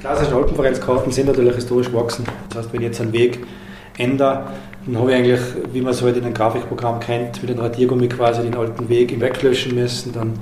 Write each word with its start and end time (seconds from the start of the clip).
klassischen 0.00 0.34
Alpenvereinskarten 0.34 1.12
sind 1.12 1.26
natürlich 1.26 1.54
historisch 1.54 1.90
gewachsen. 1.90 2.24
Das 2.48 2.58
heißt, 2.58 2.72
wenn 2.72 2.80
ich 2.80 2.86
jetzt 2.86 3.00
einen 3.00 3.12
Weg 3.12 3.40
ändere, 3.96 4.44
dann 4.86 4.98
habe 4.98 5.10
ich 5.12 5.16
eigentlich, 5.16 5.40
wie 5.72 5.80
man 5.80 5.92
es 5.92 6.02
halt 6.02 6.16
in 6.16 6.24
einem 6.24 6.34
Grafikprogramm 6.34 7.00
kennt, 7.00 7.42
mit 7.42 7.50
einem 7.50 7.60
Radiergummi 7.60 8.08
quasi 8.08 8.42
den 8.42 8.54
alten 8.54 8.88
Weg 8.88 9.12
im 9.12 9.20
weglöschen 9.20 9.74
müssen. 9.74 10.12
Dann 10.12 10.34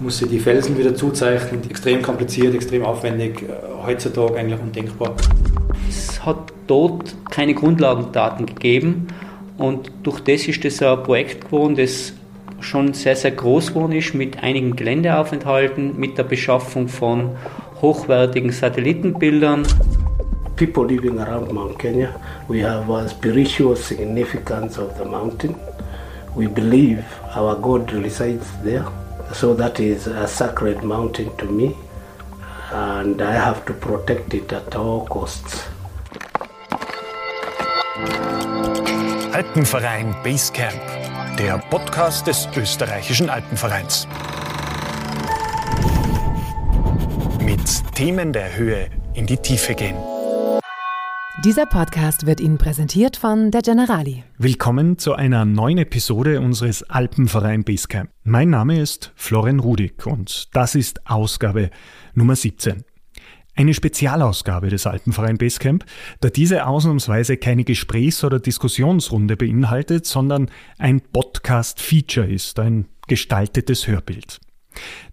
muss 0.00 0.22
ich 0.22 0.28
die 0.28 0.38
Felsen 0.38 0.78
wieder 0.78 0.94
zuzeichnen. 0.94 1.62
Extrem 1.68 2.02
kompliziert, 2.02 2.54
extrem 2.54 2.84
aufwendig, 2.84 3.42
äh, 3.42 3.46
heutzutage 3.86 4.36
eigentlich 4.36 4.60
undenkbar. 4.60 5.16
Es 5.88 6.24
hat 6.24 6.52
dort 6.66 7.14
keine 7.30 7.54
Grundlagendaten 7.54 8.46
gegeben 8.46 9.08
und 9.56 9.90
durch 10.02 10.20
das 10.20 10.46
ist 10.46 10.64
das 10.64 10.82
ein 10.82 11.02
Projekt 11.02 11.46
geworden, 11.46 11.74
das 11.76 12.12
schon 12.60 12.92
sehr, 12.92 13.16
sehr 13.16 13.30
groß 13.30 13.68
geworden 13.68 13.92
ist, 13.92 14.14
mit 14.14 14.42
einigen 14.42 14.76
Geländeaufenthalten, 14.76 15.98
mit 15.98 16.18
der 16.18 16.24
Beschaffung 16.24 16.88
von 16.88 17.30
hochwertigen 17.80 18.52
Satellitenbildern. 18.52 19.66
People 20.56 20.86
living 20.86 21.18
around 21.20 21.52
Mount 21.52 21.78
Kenya, 21.78 22.14
we 22.48 22.62
have 22.62 22.90
a 22.90 23.08
spiritual 23.08 23.76
significance 23.76 24.78
of 24.78 24.96
the 24.98 25.04
mountain. 25.04 25.54
We 26.34 26.48
believe 26.48 27.04
our 27.34 27.56
God 27.56 27.92
resides 27.92 28.46
there. 28.64 28.84
So 29.32 29.54
that 29.54 29.78
is 29.78 30.06
a 30.06 30.26
sacred 30.26 30.82
mountain 30.82 31.30
to 31.36 31.44
me 31.44 31.76
and 32.72 33.22
I 33.22 33.32
have 33.32 33.64
to 33.66 33.72
protect 33.72 34.34
it 34.34 34.52
at 34.52 34.74
all 34.74 35.06
costs. 35.06 35.64
Alpenverein 39.32 40.14
Basecamp, 40.24 40.80
der 41.38 41.58
Podcast 41.70 42.26
des 42.26 42.48
österreichischen 42.56 43.30
Alpenvereins. 43.30 44.08
Themen 47.98 48.32
der 48.32 48.56
Höhe 48.56 48.88
in 49.14 49.26
die 49.26 49.38
Tiefe 49.38 49.74
gehen. 49.74 49.96
Dieser 51.44 51.66
Podcast 51.66 52.26
wird 52.26 52.38
Ihnen 52.38 52.56
präsentiert 52.56 53.16
von 53.16 53.50
der 53.50 53.60
Generali. 53.60 54.22
Willkommen 54.38 54.98
zu 54.98 55.14
einer 55.14 55.44
neuen 55.44 55.78
Episode 55.78 56.40
unseres 56.40 56.84
Alpenverein 56.84 57.64
Basecamp. 57.64 58.10
Mein 58.22 58.50
Name 58.50 58.80
ist 58.80 59.12
Florian 59.16 59.58
Rudig 59.58 60.06
und 60.06 60.54
das 60.54 60.76
ist 60.76 61.10
Ausgabe 61.10 61.70
Nummer 62.14 62.36
17. 62.36 62.84
Eine 63.56 63.74
Spezialausgabe 63.74 64.68
des 64.68 64.86
Alpenverein 64.86 65.36
Basecamp, 65.36 65.84
da 66.20 66.30
diese 66.30 66.68
ausnahmsweise 66.68 67.36
keine 67.36 67.64
Gesprächs- 67.64 68.22
oder 68.22 68.38
Diskussionsrunde 68.38 69.36
beinhaltet, 69.36 70.06
sondern 70.06 70.52
ein 70.78 71.00
Podcast-Feature 71.00 72.28
ist, 72.28 72.60
ein 72.60 72.86
gestaltetes 73.08 73.88
Hörbild. 73.88 74.38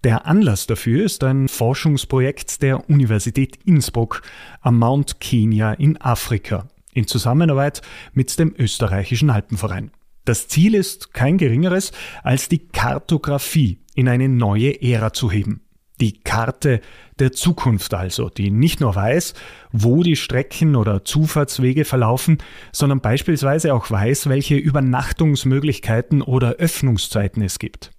Der 0.04 0.26
Anlass 0.26 0.68
dafür 0.68 1.04
ist 1.04 1.24
ein 1.24 1.48
Forschungsprojekt 1.48 2.62
der 2.62 2.90
Universität 2.90 3.58
Innsbruck 3.66 4.22
am 4.62 4.80
Mount 4.80 5.20
Kenya 5.20 5.74
in 5.74 6.00
Afrika 6.00 6.68
in 6.94 7.08
Zusammenarbeit 7.08 7.82
mit 8.14 8.38
dem 8.40 8.56
österreichischen 8.58 9.30
Alpenverein. 9.30 9.92
Das 10.24 10.48
Ziel 10.48 10.74
ist 10.74 11.14
kein 11.14 11.38
geringeres, 11.38 11.92
als 12.24 12.50
die 12.50 12.68
Kartografie 12.68 13.80
in 13.94 14.08
eine 14.08 14.28
neue 14.28 14.82
Ära 14.82 15.14
zu 15.14 15.32
heben. 15.32 15.62
Die 16.02 16.24
Karte 16.24 16.82
der 17.20 17.32
Zukunft 17.32 17.94
also, 17.94 18.30
die 18.30 18.52
nicht 18.52 18.82
nur 18.82 18.96
weiß, 18.96 19.34
wo 19.72 20.04
die 20.04 20.18
Strecken 20.18 20.76
oder 20.76 21.06
Zufahrtswege 21.06 21.86
verlaufen, 21.86 22.40
sondern 22.74 23.00
beispielsweise 23.00 23.74
auch 23.74 23.90
weiß, 23.90 24.28
welche 24.28 24.56
Übernachtungsmöglichkeiten 24.56 26.22
oder 26.22 26.54
Öffnungszeiten 26.56 27.42
es 27.42 27.60
gibt. 27.60 27.92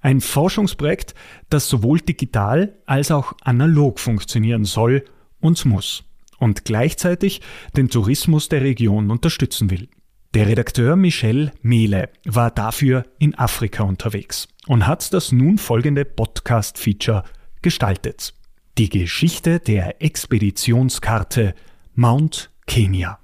Ein 0.00 0.20
Forschungsprojekt, 0.20 1.14
das 1.50 1.68
sowohl 1.68 2.00
digital 2.00 2.78
als 2.86 3.10
auch 3.10 3.34
analog 3.42 4.00
funktionieren 4.00 4.64
soll 4.64 5.04
und 5.40 5.64
muss 5.64 6.04
und 6.38 6.64
gleichzeitig 6.64 7.40
den 7.76 7.88
Tourismus 7.88 8.48
der 8.48 8.62
Region 8.62 9.10
unterstützen 9.10 9.70
will. 9.70 9.88
Der 10.34 10.46
Redakteur 10.46 10.96
Michel 10.96 11.52
Mehle 11.60 12.08
war 12.24 12.50
dafür 12.50 13.04
in 13.18 13.34
Afrika 13.36 13.82
unterwegs 13.82 14.48
und 14.66 14.86
hat 14.86 15.12
das 15.12 15.32
nun 15.32 15.58
folgende 15.58 16.04
Podcast-Feature 16.04 17.24
gestaltet. 17.62 18.34
Die 18.78 18.88
Geschichte 18.88 19.58
der 19.58 20.00
Expeditionskarte 20.00 21.54
Mount 21.94 22.50
Kenya. 22.66 23.18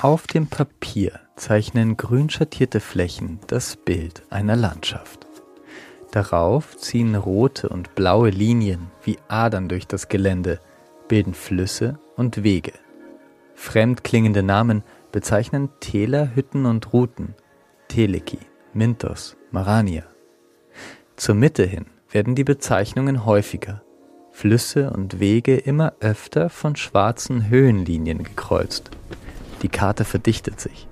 Auf 0.00 0.26
dem 0.26 0.48
Papier 0.48 1.21
zeichnen 1.36 1.96
grün 1.96 2.30
schattierte 2.30 2.80
Flächen 2.80 3.40
das 3.46 3.76
Bild 3.76 4.22
einer 4.30 4.56
Landschaft. 4.56 5.26
Darauf 6.10 6.76
ziehen 6.76 7.14
rote 7.14 7.68
und 7.68 7.94
blaue 7.94 8.30
Linien 8.30 8.90
wie 9.02 9.18
Adern 9.28 9.68
durch 9.68 9.86
das 9.86 10.08
Gelände, 10.08 10.60
bilden 11.08 11.34
Flüsse 11.34 11.98
und 12.16 12.42
Wege. 12.42 12.72
Fremdklingende 13.54 14.42
Namen 14.42 14.82
bezeichnen 15.10 15.70
Täler, 15.80 16.34
Hütten 16.34 16.66
und 16.66 16.92
Routen, 16.92 17.34
Teleki, 17.88 18.38
Mintos, 18.74 19.36
Marania. 19.50 20.04
Zur 21.16 21.34
Mitte 21.34 21.64
hin 21.64 21.86
werden 22.10 22.34
die 22.34 22.44
Bezeichnungen 22.44 23.24
häufiger, 23.24 23.82
Flüsse 24.32 24.90
und 24.90 25.18
Wege 25.18 25.56
immer 25.56 25.94
öfter 26.00 26.50
von 26.50 26.76
schwarzen 26.76 27.48
Höhenlinien 27.48 28.22
gekreuzt. 28.22 28.90
Die 29.62 29.68
Karte 29.68 30.04
verdichtet 30.04 30.60
sich 30.60 30.88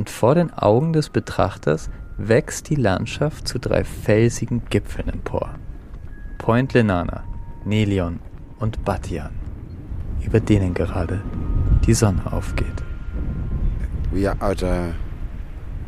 und 0.00 0.08
vor 0.08 0.34
den 0.34 0.50
Augen 0.50 0.94
des 0.94 1.10
Betrachters 1.10 1.90
wächst 2.16 2.70
die 2.70 2.74
Landschaft 2.74 3.46
zu 3.46 3.58
drei 3.58 3.84
felsigen 3.84 4.62
Gipfeln 4.70 5.10
empor. 5.10 5.50
Point 6.38 6.72
Lenana, 6.72 7.24
Nelion 7.66 8.20
und 8.60 8.82
Batian, 8.82 9.32
über 10.24 10.40
denen 10.40 10.72
gerade 10.72 11.20
die 11.84 11.92
Sonne 11.92 12.32
aufgeht. 12.32 12.82
We 14.10 14.26
are 14.26 14.40
at 14.40 14.62
uh, 14.62 14.94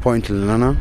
Point 0.02 0.28
Lenana, 0.28 0.76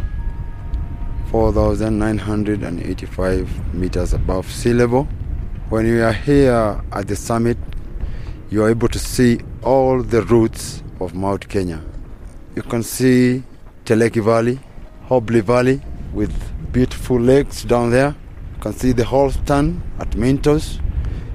4,985 1.31 3.47
meters 3.71 4.13
above 4.13 4.51
sea 4.51 4.73
level. 4.73 5.07
When 5.69 5.85
you 5.85 6.03
are 6.03 6.11
here 6.11 6.83
at 6.91 7.07
the 7.07 7.15
summit, 7.15 7.57
you 8.49 8.61
are 8.61 8.71
able 8.71 8.89
to 8.89 8.99
see 8.99 9.39
all 9.63 10.03
the 10.03 10.19
routes 10.19 10.83
of 10.99 11.13
Mount 11.13 11.47
Kenya. 11.47 11.79
You 12.53 12.63
can 12.63 12.83
see 12.83 13.43
Teleki 13.85 14.21
Valley, 14.23 14.59
Hobley 15.07 15.41
Valley 15.41 15.81
with 16.13 16.33
beautiful 16.73 17.17
lakes 17.17 17.63
down 17.63 17.91
there. 17.91 18.09
You 18.55 18.61
can 18.61 18.73
see 18.73 18.91
the 18.91 19.05
Holston 19.05 19.81
at 19.99 20.09
Mintos. 20.11 20.79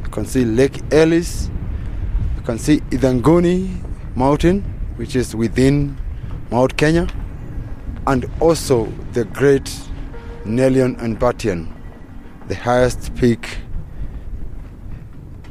You 0.05 0.10
can 0.10 0.26
see 0.26 0.44
Lake 0.44 0.81
Ellis. 0.93 1.49
You 2.37 2.43
can 2.43 2.59
see 2.59 2.81
Idangoni 2.91 3.82
Mountain, 4.15 4.62
which 4.97 5.16
is 5.16 5.34
within 5.34 5.97
Mount 6.50 6.76
Kenya. 6.76 7.06
And 8.06 8.31
also 8.38 8.87
the 9.12 9.25
great 9.25 9.72
Nelion 10.44 11.00
and 11.03 11.19
Batian, 11.19 11.72
the 12.49 12.55
highest 12.55 13.15
peak 13.16 13.59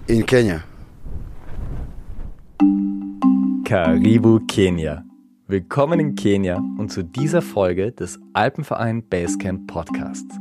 in 0.07 0.23
Kenya. 0.25 0.63
Karibu 3.63 4.39
Kenia. 4.47 5.04
Willkommen 5.47 5.99
in 5.99 6.15
Kenia 6.15 6.57
und 6.79 6.91
zu 6.91 7.03
dieser 7.03 7.43
Folge 7.43 7.91
des 7.91 8.19
Alpenverein 8.33 9.03
Basecamp 9.07 9.67
Podcasts. 9.67 10.35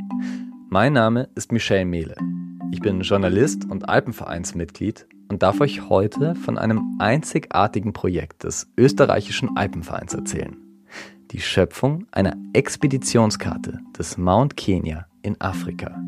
Mein 0.70 0.94
Name 0.94 1.28
ist 1.34 1.53
Michel 1.53 1.84
Mehle. 1.84 2.16
Ich 2.72 2.81
bin 2.81 3.03
Journalist 3.03 3.66
und 3.70 3.87
Alpenvereinsmitglied 3.87 5.06
und 5.28 5.42
darf 5.42 5.60
euch 5.60 5.91
heute 5.91 6.34
von 6.34 6.56
einem 6.56 6.97
einzigartigen 7.00 7.92
Projekt 7.92 8.44
des 8.44 8.72
österreichischen 8.78 9.59
Alpenvereins 9.59 10.15
erzählen. 10.15 10.56
Die 11.32 11.41
Schöpfung 11.41 12.06
einer 12.10 12.38
Expeditionskarte 12.54 13.81
des 13.98 14.16
Mount 14.16 14.56
Kenya 14.56 15.04
in 15.21 15.38
Afrika. 15.38 16.03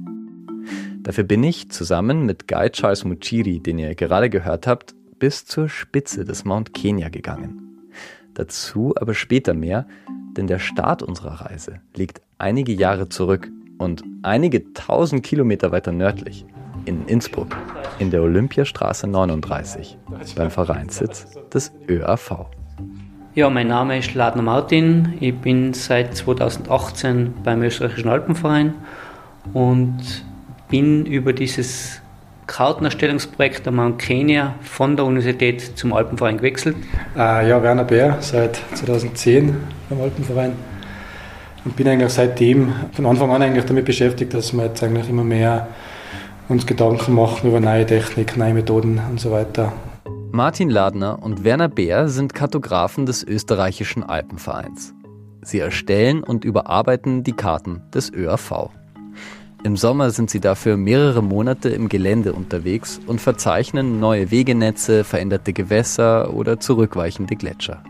Dafür 1.03 1.25
bin 1.25 1.45
ich 1.45 1.71
zusammen 1.71 2.25
mit 2.25 2.49
Guy 2.49 2.71
Charles 2.71 3.05
Muchiri, 3.05 3.61
den 3.61 3.79
ihr 3.79 3.95
gerade 3.95 4.31
gehört 4.31 4.67
habt, 4.67 4.95
bis 5.19 5.45
zur 5.45 5.69
Spitze 5.69 6.25
des 6.25 6.47
Mount 6.47 6.73
Kenya 6.73 7.11
gegangen. 7.11 7.66
Dazu 8.37 8.93
aber 9.01 9.15
später 9.15 9.55
mehr, 9.55 9.87
denn 10.37 10.47
der 10.47 10.59
Start 10.59 11.03
unserer 11.03 11.47
Reise 11.47 11.81
liegt 11.95 12.21
einige 12.37 12.73
Jahre 12.73 13.09
zurück 13.09 13.51
und 13.79 14.05
einige 14.21 14.75
tausend 14.75 15.23
Kilometer 15.23 15.73
weiter 15.73 15.91
nördlich, 15.91 16.45
in 16.85 17.07
Innsbruck, 17.07 17.57
in 17.99 18.11
der 18.11 18.23
Olympiastraße 18.23 19.07
39, 19.07 19.97
beim 20.37 20.51
Vereinssitz 20.51 21.27
des 21.51 21.73
ÖAV. 21.89 22.45
Ja, 23.35 23.49
mein 23.49 23.69
Name 23.69 23.99
ist 23.99 24.15
Ladner 24.15 24.43
Martin. 24.43 25.15
Ich 25.21 25.35
bin 25.35 25.73
seit 25.73 26.15
2018 26.15 27.33
beim 27.43 27.63
österreichischen 27.63 28.11
Alpenverein 28.11 28.75
und 29.55 29.97
bin 30.69 31.07
über 31.07 31.33
dieses 31.33 32.03
Kartenerstellungsprojekt 32.47 33.67
der 33.67 33.73
Mount 33.73 33.99
Kenya 33.99 34.55
von 34.63 34.97
der 34.97 35.05
Universität 35.05 35.77
zum 35.77 35.93
Alpenverein 35.93 36.39
gewechselt. 36.39 36.77
Äh, 37.17 37.49
ja, 37.49 37.63
Werner 37.63 37.85
Bär, 37.85 38.19
seit 38.21 38.61
2010 38.75 39.57
beim 39.89 40.01
Alpenverein 40.01 40.53
und 41.65 41.77
bin 41.77 41.89
eigentlich 41.89 42.13
seitdem 42.13 42.73
von 42.93 43.07
Anfang 43.07 43.31
an 43.31 43.43
eigentlich 43.43 43.65
damit 43.65 43.85
beschäftigt, 43.85 44.33
dass 44.33 44.53
wir 44.53 44.67
jetzt 44.67 44.83
eigentlich 44.83 45.09
immer 45.09 45.25
mehr 45.25 45.69
uns 46.49 46.67
Gedanken 46.67 47.15
machen 47.15 47.49
über 47.49 47.59
neue 47.59 47.85
Technik, 47.85 48.37
neue 48.37 48.55
Methoden 48.55 49.01
und 49.11 49.19
so 49.19 49.33
weiter. 49.33 49.73
Martin 50.31 50.71
Ladner 50.71 51.23
und 51.23 51.45
Werner 51.45 51.69
Beer 51.69 52.09
sind 52.09 52.35
Kartografen 52.35 53.07
des 53.07 53.25
österreichischen 53.25 54.05
Alpenvereins. 54.05 54.95
Sie 55.43 55.59
erstellen 55.59 56.23
und 56.23 56.45
überarbeiten 56.45 57.25
die 57.25 57.33
Karten 57.33 57.83
des 57.93 58.13
ÖAV. 58.13 58.71
Im 59.67 59.77
Sommer 59.77 60.13
sind 60.13 60.31
sie 60.31 60.39
dafür 60.39 60.77
mehrere 60.77 61.25
Monate 61.25 61.71
im 61.71 61.89
Gelände 61.89 62.35
unterwegs 62.35 63.01
und 63.09 63.21
verzeichnen 63.21 63.99
neue 63.99 64.31
Wegenetze, 64.31 65.03
veränderte 65.03 65.53
Gewässer 65.53 66.33
oder 66.33 66.61
zurückweichende 66.61 67.35
Gletscher. 67.35 67.83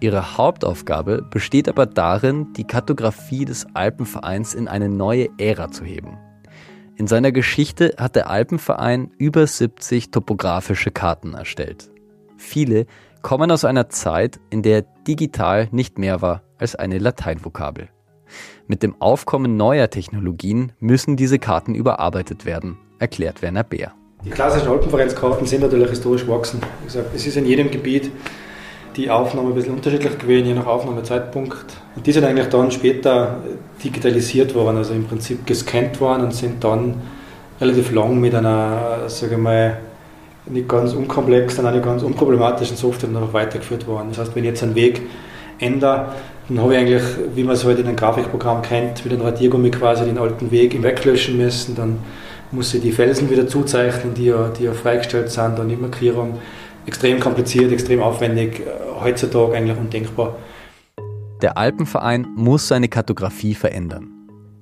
Ihre 0.00 0.36
Hauptaufgabe 0.36 1.22
besteht 1.22 1.70
aber 1.70 1.86
darin, 1.86 2.52
die 2.52 2.66
Kartografie 2.66 3.46
des 3.46 3.66
Alpenvereins 3.72 4.52
in 4.52 4.68
eine 4.68 4.90
neue 4.90 5.30
Ära 5.38 5.70
zu 5.70 5.86
heben. 5.86 6.18
In 6.96 7.06
seiner 7.06 7.32
Geschichte 7.32 7.94
hat 7.96 8.14
der 8.14 8.28
Alpenverein 8.28 9.10
über 9.16 9.46
70 9.46 10.10
topografische 10.10 10.90
Karten 10.90 11.32
erstellt. 11.32 11.90
Viele 12.36 12.84
kommen 13.22 13.50
aus 13.50 13.64
einer 13.64 13.88
Zeit, 13.88 14.38
in 14.50 14.60
der 14.60 14.82
digital 15.08 15.66
nicht 15.70 15.98
mehr 15.98 16.20
war 16.20 16.42
als 16.58 16.76
eine 16.76 16.98
Lateinvokabel. 16.98 17.88
Mit 18.66 18.82
dem 18.82 18.94
Aufkommen 18.98 19.58
neuer 19.58 19.90
Technologien 19.90 20.72
müssen 20.80 21.16
diese 21.16 21.38
Karten 21.38 21.74
überarbeitet 21.74 22.46
werden, 22.46 22.78
erklärt 22.98 23.42
Werner 23.42 23.62
Beer. 23.62 23.92
Die 24.24 24.30
klassischen 24.30 24.68
Alpenvereinskarten 24.68 25.46
sind 25.46 25.60
natürlich 25.60 25.90
historisch 25.90 26.24
gewachsen. 26.24 26.60
Wie 26.80 26.86
gesagt, 26.86 27.14
es 27.14 27.26
ist 27.26 27.36
in 27.36 27.44
jedem 27.44 27.70
Gebiet 27.70 28.10
die 28.96 29.10
Aufnahme 29.10 29.48
ein 29.48 29.54
bisschen 29.54 29.74
unterschiedlich 29.74 30.18
gewesen, 30.18 30.46
je 30.46 30.54
nach 30.54 30.64
Aufnahmezeitpunkt. 30.64 31.76
Und 31.94 32.06
die 32.06 32.12
sind 32.12 32.24
eigentlich 32.24 32.48
dann 32.48 32.70
später 32.70 33.42
digitalisiert 33.84 34.54
worden, 34.54 34.78
also 34.78 34.94
im 34.94 35.04
Prinzip 35.04 35.44
gescannt 35.44 36.00
worden 36.00 36.22
und 36.22 36.34
sind 36.34 36.64
dann 36.64 37.02
relativ 37.60 37.92
lang 37.92 38.18
mit 38.18 38.34
einer, 38.34 39.10
sage 39.10 39.34
ich 39.34 39.40
mal, 39.40 39.78
nicht 40.46 40.68
ganz 40.68 40.94
unkomplexen, 40.94 41.70
nicht 41.70 41.84
ganz 41.84 42.02
unproblematischen 42.02 42.78
Software 42.78 43.10
noch 43.10 43.34
weitergeführt 43.34 43.86
worden. 43.86 44.08
Das 44.08 44.20
heißt, 44.20 44.34
wenn 44.34 44.44
ich 44.44 44.50
jetzt 44.50 44.62
einen 44.62 44.74
Weg 44.74 45.02
ändere, 45.58 46.14
dann 46.48 46.60
habe 46.60 46.74
ich 46.74 46.80
eigentlich, 46.80 47.02
wie 47.34 47.42
man 47.42 47.54
es 47.54 47.64
heute 47.64 47.76
halt 47.76 47.80
in 47.80 47.86
einem 47.86 47.96
Grafikprogramm 47.96 48.60
kennt, 48.60 49.04
mit 49.04 49.14
einem 49.14 49.22
Radiergummi 49.22 49.70
quasi 49.70 50.04
den 50.04 50.18
alten 50.18 50.50
Weg 50.50 50.82
weglöschen 50.82 51.38
müssen. 51.38 51.74
Dann 51.74 51.98
muss 52.50 52.74
ich 52.74 52.82
die 52.82 52.92
Felsen 52.92 53.30
wieder 53.30 53.46
zuzeichnen, 53.46 54.12
die 54.14 54.26
ja, 54.26 54.48
die 54.48 54.64
ja 54.64 54.72
freigestellt 54.72 55.30
sind, 55.30 55.58
dann 55.58 55.68
die 55.68 55.76
Markierung. 55.76 56.38
Extrem 56.86 57.18
kompliziert, 57.18 57.72
extrem 57.72 58.02
aufwendig, 58.02 58.60
äh, 58.60 58.64
heutzutage 59.02 59.56
eigentlich 59.56 59.78
undenkbar. 59.78 60.36
Der 61.40 61.56
Alpenverein 61.56 62.26
muss 62.36 62.68
seine 62.68 62.88
Kartografie 62.88 63.54
verändern. 63.54 64.10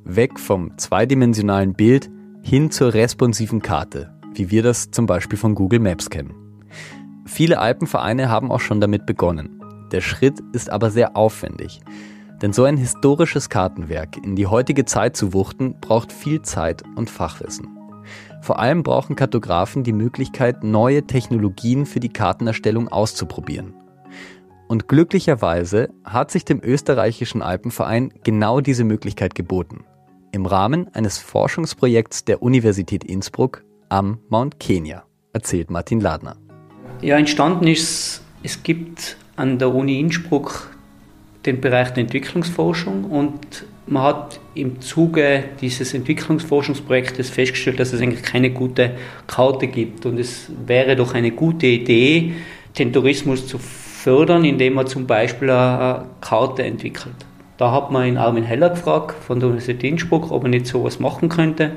Weg 0.04 0.38
vom 0.38 0.78
zweidimensionalen 0.78 1.74
Bild 1.74 2.10
hin 2.42 2.70
zur 2.70 2.94
responsiven 2.94 3.60
Karte, 3.60 4.10
wie 4.34 4.50
wir 4.50 4.62
das 4.62 4.90
zum 4.92 5.06
Beispiel 5.06 5.38
von 5.38 5.56
Google 5.56 5.80
Maps 5.80 6.10
kennen. 6.10 6.34
Viele 7.26 7.58
Alpenvereine 7.58 8.28
haben 8.28 8.50
auch 8.52 8.60
schon 8.60 8.80
damit 8.80 9.04
begonnen. 9.06 9.61
Der 9.92 10.00
Schritt 10.00 10.40
ist 10.52 10.70
aber 10.70 10.90
sehr 10.90 11.16
aufwendig. 11.16 11.80
Denn 12.40 12.52
so 12.52 12.64
ein 12.64 12.76
historisches 12.76 13.48
Kartenwerk 13.48 14.16
in 14.16 14.34
die 14.34 14.46
heutige 14.46 14.84
Zeit 14.84 15.16
zu 15.16 15.32
wuchten, 15.32 15.76
braucht 15.80 16.12
viel 16.12 16.42
Zeit 16.42 16.82
und 16.96 17.08
Fachwissen. 17.08 17.68
Vor 18.40 18.58
allem 18.58 18.82
brauchen 18.82 19.14
Kartografen 19.14 19.84
die 19.84 19.92
Möglichkeit, 19.92 20.64
neue 20.64 21.06
Technologien 21.06 21.86
für 21.86 22.00
die 22.00 22.08
Kartenerstellung 22.08 22.88
auszuprobieren. 22.88 23.74
Und 24.66 24.88
glücklicherweise 24.88 25.90
hat 26.04 26.30
sich 26.30 26.44
dem 26.44 26.60
österreichischen 26.60 27.42
Alpenverein 27.42 28.12
genau 28.24 28.60
diese 28.60 28.84
Möglichkeit 28.84 29.34
geboten. 29.34 29.84
Im 30.32 30.46
Rahmen 30.46 30.88
eines 30.94 31.18
Forschungsprojekts 31.18 32.24
der 32.24 32.42
Universität 32.42 33.04
Innsbruck 33.04 33.64
am 33.90 34.18
Mount 34.30 34.58
Kenya, 34.58 35.04
erzählt 35.34 35.70
Martin 35.70 36.00
Ladner. 36.00 36.36
Ja, 37.02 37.18
entstanden 37.18 37.66
ist, 37.68 38.22
es 38.42 38.62
gibt 38.62 39.18
an 39.36 39.58
der 39.58 39.74
Uni 39.74 40.00
Innsbruck 40.00 40.70
den 41.46 41.60
Bereich 41.60 41.90
der 41.90 42.02
Entwicklungsforschung 42.02 43.04
und 43.04 43.64
man 43.86 44.02
hat 44.04 44.40
im 44.54 44.80
Zuge 44.80 45.44
dieses 45.60 45.92
Entwicklungsforschungsprojektes 45.92 47.30
festgestellt, 47.30 47.80
dass 47.80 47.92
es 47.92 48.00
eigentlich 48.00 48.22
keine 48.22 48.50
gute 48.50 48.92
Karte 49.26 49.66
gibt 49.66 50.06
und 50.06 50.18
es 50.18 50.50
wäre 50.66 50.94
doch 50.94 51.14
eine 51.14 51.32
gute 51.32 51.66
Idee, 51.66 52.34
den 52.78 52.92
Tourismus 52.92 53.46
zu 53.46 53.58
fördern, 53.58 54.44
indem 54.44 54.74
man 54.74 54.86
zum 54.86 55.06
Beispiel 55.06 55.50
eine 55.50 56.06
Karte 56.20 56.62
entwickelt. 56.62 57.14
Da 57.58 57.72
hat 57.72 57.90
man 57.90 58.06
in 58.06 58.16
Armin 58.16 58.44
Heller 58.44 58.70
gefragt 58.70 59.16
von 59.24 59.40
der 59.40 59.48
Universität 59.48 59.84
Innsbruck, 59.84 60.30
ob 60.30 60.44
er 60.44 60.50
nicht 60.50 60.66
sowas 60.66 61.00
machen 61.00 61.28
könnte 61.28 61.72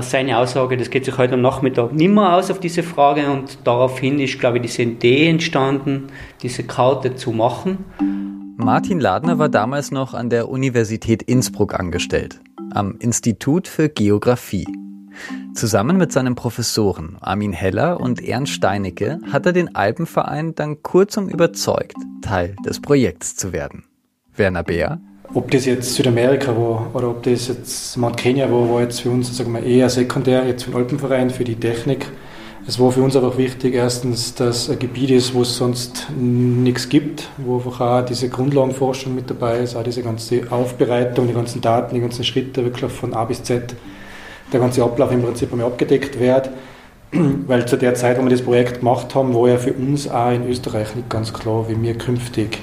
seine 0.00 0.38
Aussage, 0.38 0.76
das 0.76 0.90
geht 0.90 1.04
sich 1.04 1.16
heute 1.16 1.34
am 1.34 1.42
Nachmittag 1.42 1.92
nimmer 1.92 2.34
aus 2.34 2.50
auf 2.50 2.60
diese 2.60 2.82
Frage 2.82 3.30
und 3.30 3.58
daraufhin 3.64 4.18
ist, 4.18 4.38
glaube 4.38 4.58
ich, 4.58 4.62
diese 4.62 4.82
Idee 4.82 5.28
entstanden, 5.28 6.08
diese 6.42 6.64
Karte 6.64 7.14
zu 7.14 7.32
machen. 7.32 7.84
Martin 8.56 9.00
Ladner 9.00 9.38
war 9.38 9.48
damals 9.48 9.90
noch 9.90 10.14
an 10.14 10.30
der 10.30 10.48
Universität 10.48 11.22
Innsbruck 11.22 11.74
angestellt, 11.74 12.40
am 12.72 12.96
Institut 12.98 13.68
für 13.68 13.88
Geographie. 13.88 14.66
Zusammen 15.54 15.96
mit 15.96 16.12
seinen 16.12 16.34
Professoren 16.34 17.16
Armin 17.20 17.52
Heller 17.52 18.00
und 18.00 18.22
Ernst 18.22 18.52
Steinecke 18.52 19.18
hat 19.30 19.46
er 19.46 19.52
den 19.52 19.74
Alpenverein 19.74 20.54
dann 20.54 20.82
kurzum 20.82 21.28
überzeugt, 21.28 21.96
Teil 22.22 22.56
des 22.66 22.80
Projekts 22.80 23.36
zu 23.36 23.52
werden. 23.52 23.84
Werner 24.34 24.62
Beer 24.62 25.00
ob 25.34 25.50
das 25.50 25.66
jetzt 25.66 25.94
Südamerika 25.94 26.56
war 26.56 26.90
oder 26.94 27.10
ob 27.10 27.22
das 27.22 27.48
jetzt 27.48 27.96
Mount 27.96 28.16
Kenya 28.16 28.50
war, 28.50 28.70
war 28.70 28.82
jetzt 28.82 29.00
für 29.00 29.10
uns 29.10 29.36
sagen 29.36 29.52
wir, 29.52 29.62
eher 29.62 29.88
sekundär, 29.90 30.46
jetzt 30.46 30.64
für 30.64 30.70
den 30.70 30.78
Alpenverein, 30.78 31.30
für 31.30 31.44
die 31.44 31.56
Technik. 31.56 32.06
Es 32.68 32.80
war 32.80 32.90
für 32.90 33.02
uns 33.02 33.14
einfach 33.14 33.38
wichtig, 33.38 33.74
erstens, 33.74 34.34
dass 34.34 34.68
ein 34.68 34.78
Gebiet 34.78 35.10
ist, 35.10 35.34
wo 35.34 35.42
es 35.42 35.56
sonst 35.56 36.06
nichts 36.18 36.88
gibt, 36.88 37.28
wo 37.38 37.56
einfach 37.56 37.80
auch 37.80 38.04
diese 38.04 38.28
Grundlagenforschung 38.28 39.14
mit 39.14 39.30
dabei 39.30 39.58
ist, 39.58 39.76
auch 39.76 39.84
diese 39.84 40.02
ganze 40.02 40.42
Aufbereitung, 40.50 41.28
die 41.28 41.34
ganzen 41.34 41.60
Daten, 41.60 41.94
die 41.94 42.00
ganzen 42.00 42.24
Schritte 42.24 42.64
wirklich 42.64 42.90
von 42.90 43.14
A 43.14 43.24
bis 43.24 43.42
Z, 43.44 43.76
der 44.52 44.58
ganze 44.60 44.82
Ablauf 44.82 45.12
im 45.12 45.22
Prinzip 45.22 45.52
einmal 45.52 45.68
abgedeckt 45.68 46.18
wird. 46.18 46.50
Weil 47.12 47.66
zu 47.66 47.76
der 47.76 47.94
Zeit, 47.94 48.18
wo 48.18 48.22
wir 48.22 48.30
das 48.30 48.42
Projekt 48.42 48.80
gemacht 48.80 49.14
haben, 49.14 49.32
war 49.32 49.48
ja 49.48 49.58
für 49.58 49.72
uns 49.72 50.08
auch 50.08 50.32
in 50.32 50.48
Österreich 50.48 50.96
nicht 50.96 51.08
ganz 51.08 51.32
klar, 51.32 51.68
wie 51.68 51.80
wir 51.80 51.96
künftig 51.96 52.58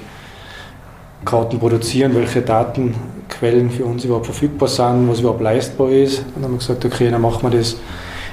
Karten 1.24 1.58
produzieren, 1.58 2.14
welche 2.14 2.42
Datenquellen 2.42 3.70
für 3.70 3.84
uns 3.84 4.04
überhaupt 4.04 4.26
verfügbar 4.26 4.68
sind, 4.68 5.08
was 5.08 5.20
überhaupt 5.20 5.40
leistbar 5.40 5.90
ist. 5.90 6.20
Und 6.20 6.36
dann 6.36 6.44
haben 6.44 6.52
wir 6.52 6.58
gesagt, 6.58 6.84
okay, 6.84 7.10
dann 7.10 7.22
machen 7.22 7.42
wir 7.42 7.58
das 7.58 7.76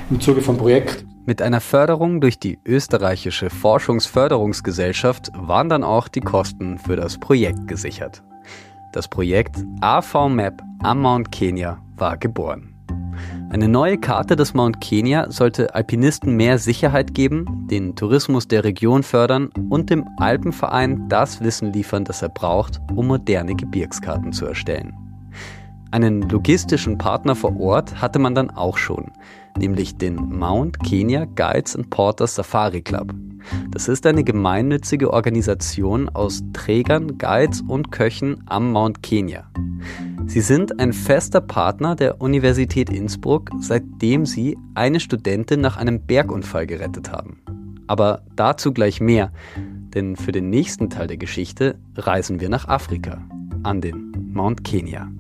im 0.10 0.20
Zuge 0.20 0.42
vom 0.42 0.58
Projekt. 0.58 1.06
Mit 1.26 1.42
einer 1.42 1.62
Förderung 1.62 2.20
durch 2.20 2.40
die 2.40 2.58
österreichische 2.66 3.50
Forschungsförderungsgesellschaft 3.50 5.32
waren 5.36 5.70
dann 5.70 5.84
auch 5.84 6.08
die 6.08 6.22
Kosten 6.22 6.80
für 6.80 6.96
das 6.96 7.20
Projekt 7.20 7.68
gesichert. 7.68 8.24
Das 8.94 9.08
Projekt 9.08 9.56
AV 9.82 10.28
Map 10.28 10.62
am 10.84 11.02
Mount 11.02 11.32
Kenya 11.32 11.78
war 11.96 12.18
geboren. 12.18 12.71
Eine 13.50 13.68
neue 13.68 13.98
Karte 13.98 14.36
des 14.36 14.54
Mount 14.54 14.80
Kenya 14.80 15.30
sollte 15.30 15.76
Alpinisten 15.76 16.38
mehr 16.38 16.58
Sicherheit 16.58 17.14
geben, 17.14 17.68
den 17.70 17.96
Tourismus 17.96 18.48
der 18.48 18.64
Region 18.64 19.04
fördern 19.04 19.50
und 19.70 19.90
dem 19.90 20.06
Alpenverein 20.18 21.10
das 21.10 21.42
Wissen 21.42 21.74
liefern, 21.74 22.06
das 22.06 22.22
er 22.22 22.30
braucht, 22.30 22.80
um 22.96 23.08
moderne 23.08 23.56
Gebirgskarten 23.56 24.32
zu 24.32 24.46
erstellen. 24.46 24.94
Einen 25.92 26.22
logistischen 26.22 26.98
Partner 26.98 27.36
vor 27.36 27.60
Ort 27.60 28.02
hatte 28.02 28.20
man 28.20 28.34
dann 28.34 28.50
auch 28.50 28.78
schon, 28.78 29.12
nämlich 29.58 29.98
den 29.98 30.16
Mount 30.16 30.80
Kenya 30.80 31.26
Guides 31.26 31.76
and 31.76 31.90
Porters 31.90 32.36
Safari 32.36 32.82
Club. 32.82 33.14
Das 33.72 33.90
ist 33.90 34.06
eine 34.06 34.24
gemeinnützige 34.24 35.12
Organisation 35.12 36.08
aus 36.08 36.42
Trägern, 36.54 37.18
Guides 37.18 37.62
und 37.62 37.92
Köchen 37.92 38.44
am 38.46 38.72
Mount 38.72 39.04
Kenya. 39.04 39.50
Sie 40.32 40.40
sind 40.40 40.80
ein 40.80 40.94
fester 40.94 41.42
Partner 41.42 41.94
der 41.94 42.22
Universität 42.22 42.90
Innsbruck, 42.90 43.50
seitdem 43.60 44.26
sie 44.26 44.58
eine 44.76 45.02
Studentin 45.02 45.60
nach 45.60 45.76
einem 45.76 46.06
Bergunfall 46.06 46.66
gerettet 46.68 47.12
haben. 47.12 47.42
Aber 47.86 48.22
dazu 48.38 48.72
gleich 48.72 49.02
mehr, 49.02 49.34
denn 49.94 50.16
für 50.16 50.32
den 50.32 50.50
nächsten 50.50 50.90
Teil 50.90 51.08
der 51.08 51.18
Geschichte 51.18 51.78
reisen 51.98 52.40
wir 52.40 52.48
nach 52.48 52.70
Afrika, 52.70 53.22
an 53.64 53.82
den 53.82 54.32
Mount 54.32 54.64
Kenya. 54.64 55.12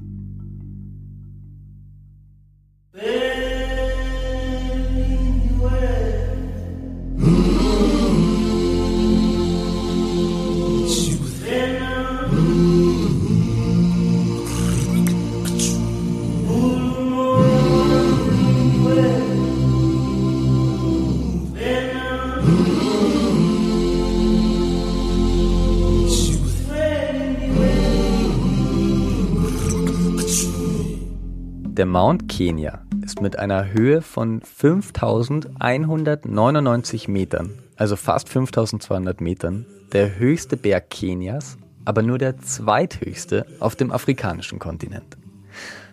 Der 31.71 31.85
Mount 31.85 32.27
Kenya 32.27 32.81
ist 33.01 33.21
mit 33.21 33.39
einer 33.39 33.71
Höhe 33.71 34.01
von 34.01 34.41
5199 34.41 37.07
Metern, 37.07 37.51
also 37.77 37.95
fast 37.95 38.27
5200 38.27 39.21
Metern, 39.21 39.65
der 39.93 40.19
höchste 40.19 40.57
Berg 40.57 40.89
Kenias, 40.89 41.57
aber 41.85 42.01
nur 42.01 42.17
der 42.17 42.37
zweithöchste 42.39 43.45
auf 43.61 43.77
dem 43.77 43.93
afrikanischen 43.93 44.59
Kontinent. 44.59 45.15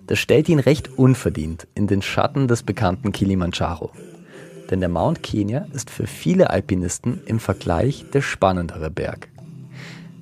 Das 0.08 0.18
stellt 0.18 0.48
ihn 0.48 0.58
recht 0.58 0.98
unverdient 0.98 1.68
in 1.76 1.86
den 1.86 2.02
Schatten 2.02 2.48
des 2.48 2.64
bekannten 2.64 3.12
Kilimanjaro. 3.12 3.92
Denn 4.72 4.80
der 4.80 4.88
Mount 4.88 5.22
Kenya 5.22 5.68
ist 5.72 5.90
für 5.90 6.08
viele 6.08 6.50
Alpinisten 6.50 7.20
im 7.24 7.38
Vergleich 7.38 8.04
der 8.12 8.22
spannendere 8.22 8.90
Berg. 8.90 9.28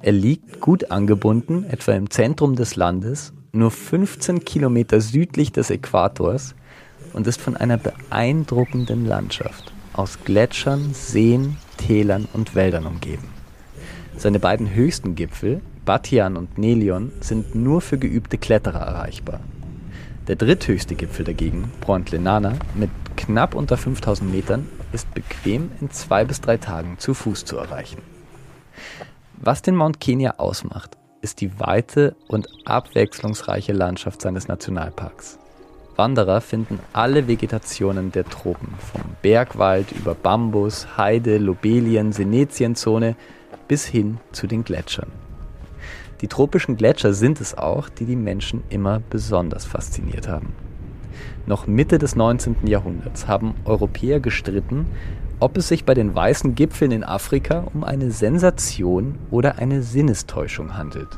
Er 0.02 0.12
liegt 0.12 0.60
gut 0.60 0.90
angebunden, 0.90 1.64
etwa 1.64 1.92
im 1.92 2.10
Zentrum 2.10 2.56
des 2.56 2.76
Landes, 2.76 3.32
nur 3.52 3.70
15 3.70 4.44
Kilometer 4.44 5.00
südlich 5.00 5.52
des 5.52 5.70
Äquators 5.70 6.54
und 7.12 7.26
ist 7.26 7.40
von 7.40 7.56
einer 7.56 7.78
beeindruckenden 7.78 9.06
Landschaft 9.06 9.72
aus 9.92 10.18
Gletschern, 10.24 10.92
Seen, 10.92 11.56
Tälern 11.76 12.28
und 12.32 12.54
Wäldern 12.54 12.86
umgeben. 12.86 13.28
Seine 14.16 14.38
beiden 14.38 14.74
höchsten 14.74 15.14
Gipfel, 15.14 15.60
Batian 15.84 16.36
und 16.36 16.58
Nelion, 16.58 17.12
sind 17.20 17.54
nur 17.54 17.80
für 17.80 17.98
geübte 17.98 18.38
Kletterer 18.38 18.80
erreichbar. 18.80 19.40
Der 20.28 20.36
dritthöchste 20.36 20.94
Gipfel 20.94 21.24
dagegen, 21.24 21.70
Point 21.80 22.10
Lenana, 22.10 22.54
mit 22.74 22.90
knapp 23.16 23.54
unter 23.54 23.76
5000 23.76 24.30
Metern, 24.30 24.68
ist 24.92 25.12
bequem 25.14 25.70
in 25.80 25.90
zwei 25.90 26.24
bis 26.24 26.40
drei 26.40 26.56
Tagen 26.56 26.98
zu 26.98 27.14
Fuß 27.14 27.44
zu 27.44 27.56
erreichen. 27.56 27.98
Was 29.36 29.62
den 29.62 29.76
Mount 29.76 30.00
Kenya 30.00 30.34
ausmacht, 30.38 30.96
ist 31.26 31.40
die 31.40 31.58
weite 31.58 32.14
und 32.28 32.46
abwechslungsreiche 32.66 33.72
Landschaft 33.72 34.22
seines 34.22 34.46
Nationalparks. 34.46 35.40
Wanderer 35.96 36.40
finden 36.40 36.78
alle 36.92 37.26
Vegetationen 37.26 38.12
der 38.12 38.26
Tropen, 38.26 38.68
vom 38.78 39.00
Bergwald 39.22 39.90
über 39.90 40.14
Bambus, 40.14 40.86
Heide, 40.96 41.38
Lobelien, 41.38 42.12
Senezienzone 42.12 43.16
bis 43.66 43.84
hin 43.84 44.18
zu 44.30 44.46
den 44.46 44.62
Gletschern. 44.62 45.10
Die 46.20 46.28
tropischen 46.28 46.76
Gletscher 46.76 47.12
sind 47.12 47.40
es 47.40 47.58
auch, 47.58 47.88
die 47.88 48.04
die 48.04 48.14
Menschen 48.14 48.62
immer 48.68 49.02
besonders 49.10 49.64
fasziniert 49.64 50.28
haben. 50.28 50.54
Noch 51.44 51.66
Mitte 51.66 51.98
des 51.98 52.14
19. 52.14 52.68
Jahrhunderts 52.68 53.26
haben 53.26 53.56
Europäer 53.64 54.20
gestritten, 54.20 54.86
ob 55.38 55.56
es 55.56 55.68
sich 55.68 55.84
bei 55.84 55.94
den 55.94 56.14
weißen 56.14 56.54
Gipfeln 56.54 56.92
in 56.92 57.04
Afrika 57.04 57.66
um 57.74 57.84
eine 57.84 58.10
Sensation 58.10 59.18
oder 59.30 59.58
eine 59.58 59.82
Sinnestäuschung 59.82 60.76
handelt. 60.76 61.08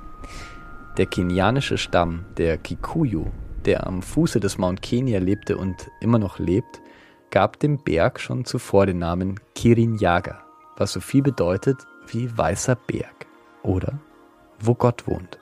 Der 0.96 1.06
kenianische 1.06 1.78
Stamm 1.78 2.24
der 2.36 2.58
Kikuyu, 2.58 3.26
der 3.64 3.86
am 3.86 4.02
Fuße 4.02 4.40
des 4.40 4.58
Mount 4.58 4.82
Kenya 4.82 5.20
lebte 5.20 5.56
und 5.56 5.90
immer 6.00 6.18
noch 6.18 6.38
lebt, 6.38 6.80
gab 7.30 7.60
dem 7.60 7.78
Berg 7.78 8.18
schon 8.18 8.44
zuvor 8.44 8.86
den 8.86 8.98
Namen 8.98 9.38
Kirinyaga, 9.54 10.42
was 10.76 10.92
so 10.92 11.00
viel 11.00 11.22
bedeutet 11.22 11.76
wie 12.08 12.36
weißer 12.36 12.74
Berg 12.74 13.26
oder 13.62 13.98
wo 14.58 14.74
Gott 14.74 15.06
wohnt. 15.06 15.38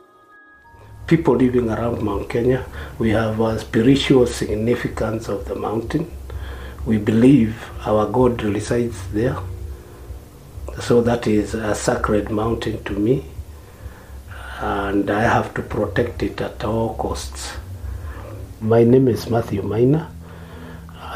People 1.07 1.37
living 1.37 1.71
around 1.71 2.03
Mount 2.03 2.29
Kenya, 2.29 2.65
we 2.99 3.17
have 3.17 3.41
a 3.41 3.59
spiritual 3.59 4.27
significance 4.27 5.31
of 5.31 5.47
the 5.47 5.55
mountain. 5.55 6.07
We 6.87 6.99
believe 6.99 7.69
our 7.85 8.07
God 8.07 8.41
resides 8.45 8.97
there. 9.13 9.37
So 10.81 11.03
that 11.03 11.27
is 11.27 11.55
a 11.55 11.75
sacred 11.75 12.31
mountain 12.31 12.83
to 12.85 12.93
me, 12.93 13.25
and 14.61 15.11
I 15.11 15.23
have 15.23 15.53
to 15.55 15.63
protect 15.63 16.23
it 16.23 16.41
at 16.41 16.65
all 16.65 16.95
costs. 16.95 17.55
My 18.61 18.85
name 18.85 19.09
is 19.09 19.29
Matthew 19.29 19.63
Maina. 19.63 20.13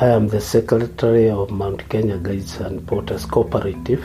I 0.00 0.06
am 0.06 0.28
the 0.28 0.40
secretary 0.40 1.30
of 1.30 1.50
Mount 1.50 1.88
Kenya 1.88 2.18
Guides 2.18 2.58
and 2.58 2.84
Porters 2.86 3.24
Cooperative. 3.24 4.04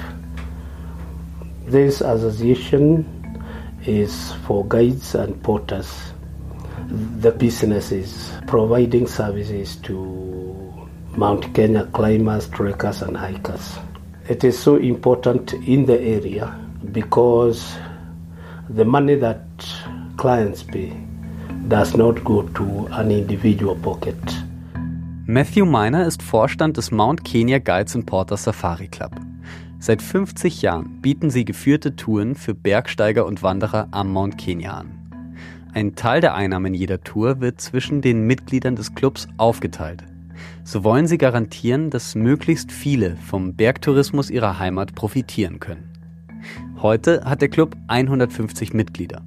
This 1.65 2.01
association 2.01 3.05
is 3.87 4.33
for 4.45 4.67
guides 4.67 5.15
and 5.15 5.41
porters. 5.41 6.11
The 7.19 7.31
business 7.31 7.91
is 7.91 8.31
providing 8.45 9.07
services 9.07 9.77
to 9.77 10.64
Mount 11.17 11.53
Kenya 11.53 11.85
climbers, 11.93 12.49
trekkers, 12.49 13.01
and 13.01 13.15
hikers. 13.15 13.79
It 14.27 14.43
is 14.43 14.59
so 14.59 14.75
important 14.75 15.53
in 15.53 15.85
the 15.85 15.97
area 15.97 16.53
because 16.91 17.77
the 18.69 18.83
money 18.83 19.15
that 19.15 19.39
clients 20.17 20.63
pay 20.63 20.91
does 21.69 21.95
not 21.95 22.23
go 22.23 22.41
to 22.41 22.87
an 22.91 23.11
individual 23.11 23.75
pocket. 23.75 24.17
Matthew 25.25 25.65
Miner 25.65 26.05
ist 26.05 26.21
Vorstand 26.21 26.75
des 26.75 26.91
Mount 26.91 27.23
Kenya 27.23 27.59
Guides 27.59 27.95
and 27.95 28.05
Porter 28.05 28.35
Safari 28.35 28.87
Club. 28.87 29.11
Seit 29.79 30.01
50 30.01 30.61
Jahren 30.63 31.01
bieten 31.01 31.29
sie 31.29 31.45
geführte 31.45 31.95
Touren 31.95 32.35
für 32.35 32.53
Bergsteiger 32.53 33.25
und 33.25 33.41
Wanderer 33.41 33.87
am 33.91 34.11
Mount 34.11 34.37
Kenya 34.37 34.73
an. 34.73 34.99
Ein 35.73 35.95
Teil 35.95 36.21
der 36.21 36.35
Einnahmen 36.35 36.73
jeder 36.73 37.01
Tour 37.01 37.41
wird 37.41 37.61
zwischen 37.61 38.01
den 38.01 38.27
Mitgliedern 38.27 38.75
des 38.75 38.95
Clubs 38.95 39.27
aufgeteilt. 39.37 40.03
So 40.67 40.83
wollen 40.83 41.05
sie 41.05 41.19
garantieren, 41.19 41.91
dass 41.91 42.15
möglichst 42.15 42.71
viele 42.71 43.17
vom 43.17 43.53
Bergtourismus 43.53 44.31
ihrer 44.31 44.57
Heimat 44.57 44.95
profitieren 44.95 45.59
können. 45.59 45.93
Heute 46.81 47.23
hat 47.23 47.41
der 47.41 47.49
Club 47.49 47.77
150 47.87 48.73
Mitglieder. 48.73 49.23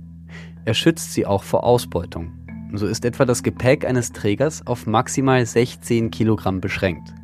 Er 0.65 0.75
schützt 0.75 1.13
sie 1.15 1.27
auch 1.27 1.45
vor 1.45 1.63
Ausbeutung. 1.63 2.33
So 2.75 2.89
ist 2.89 3.05
etwa 3.05 3.25
das 3.25 3.45
Gepäck 3.45 3.85
eines 3.85 4.11
Trägers 4.11 4.67
auf 4.67 4.89
maximal 4.89 5.47
16 5.47 6.11
Kilogramm 6.11 6.61
beschränkt. 6.61 7.15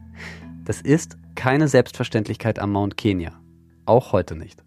Das 0.65 0.81
ist 0.81 1.19
keine 1.35 1.67
Selbstverständlichkeit 1.67 2.61
am 2.61 2.71
Mount 2.71 2.97
Kenya. 2.97 3.33
Auch 3.85 4.13
heute 4.13 4.37
nicht. 4.37 4.63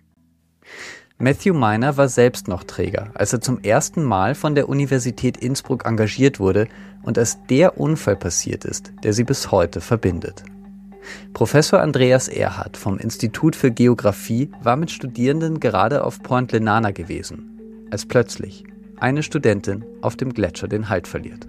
Matthew 1.19 1.55
Miner 1.55 1.97
war 1.97 2.09
selbst 2.09 2.47
noch 2.47 2.63
Träger, 2.63 3.09
als 3.15 3.33
er 3.33 3.41
zum 3.41 3.59
ersten 3.63 4.03
Mal 4.03 4.35
von 4.35 4.53
der 4.53 4.69
Universität 4.69 5.37
Innsbruck 5.37 5.83
engagiert 5.87 6.39
wurde 6.39 6.67
und 7.01 7.17
als 7.17 7.39
der 7.49 7.79
Unfall 7.79 8.15
passiert 8.15 8.65
ist, 8.65 8.93
der 9.03 9.13
sie 9.13 9.23
bis 9.23 9.51
heute 9.51 9.81
verbindet. 9.81 10.43
Professor 11.33 11.79
Andreas 11.79 12.27
Erhardt 12.27 12.77
vom 12.77 12.99
Institut 12.99 13.55
für 13.55 13.71
Geographie 13.71 14.51
war 14.61 14.75
mit 14.75 14.91
Studierenden 14.91 15.59
gerade 15.59 16.03
auf 16.03 16.21
Point 16.21 16.51
Lenana 16.51 16.91
gewesen, 16.91 17.87
als 17.89 18.05
plötzlich 18.05 18.63
eine 18.97 19.23
Studentin 19.23 19.85
auf 20.03 20.17
dem 20.17 20.31
Gletscher 20.31 20.67
den 20.67 20.87
Halt 20.87 21.07
verliert. 21.07 21.47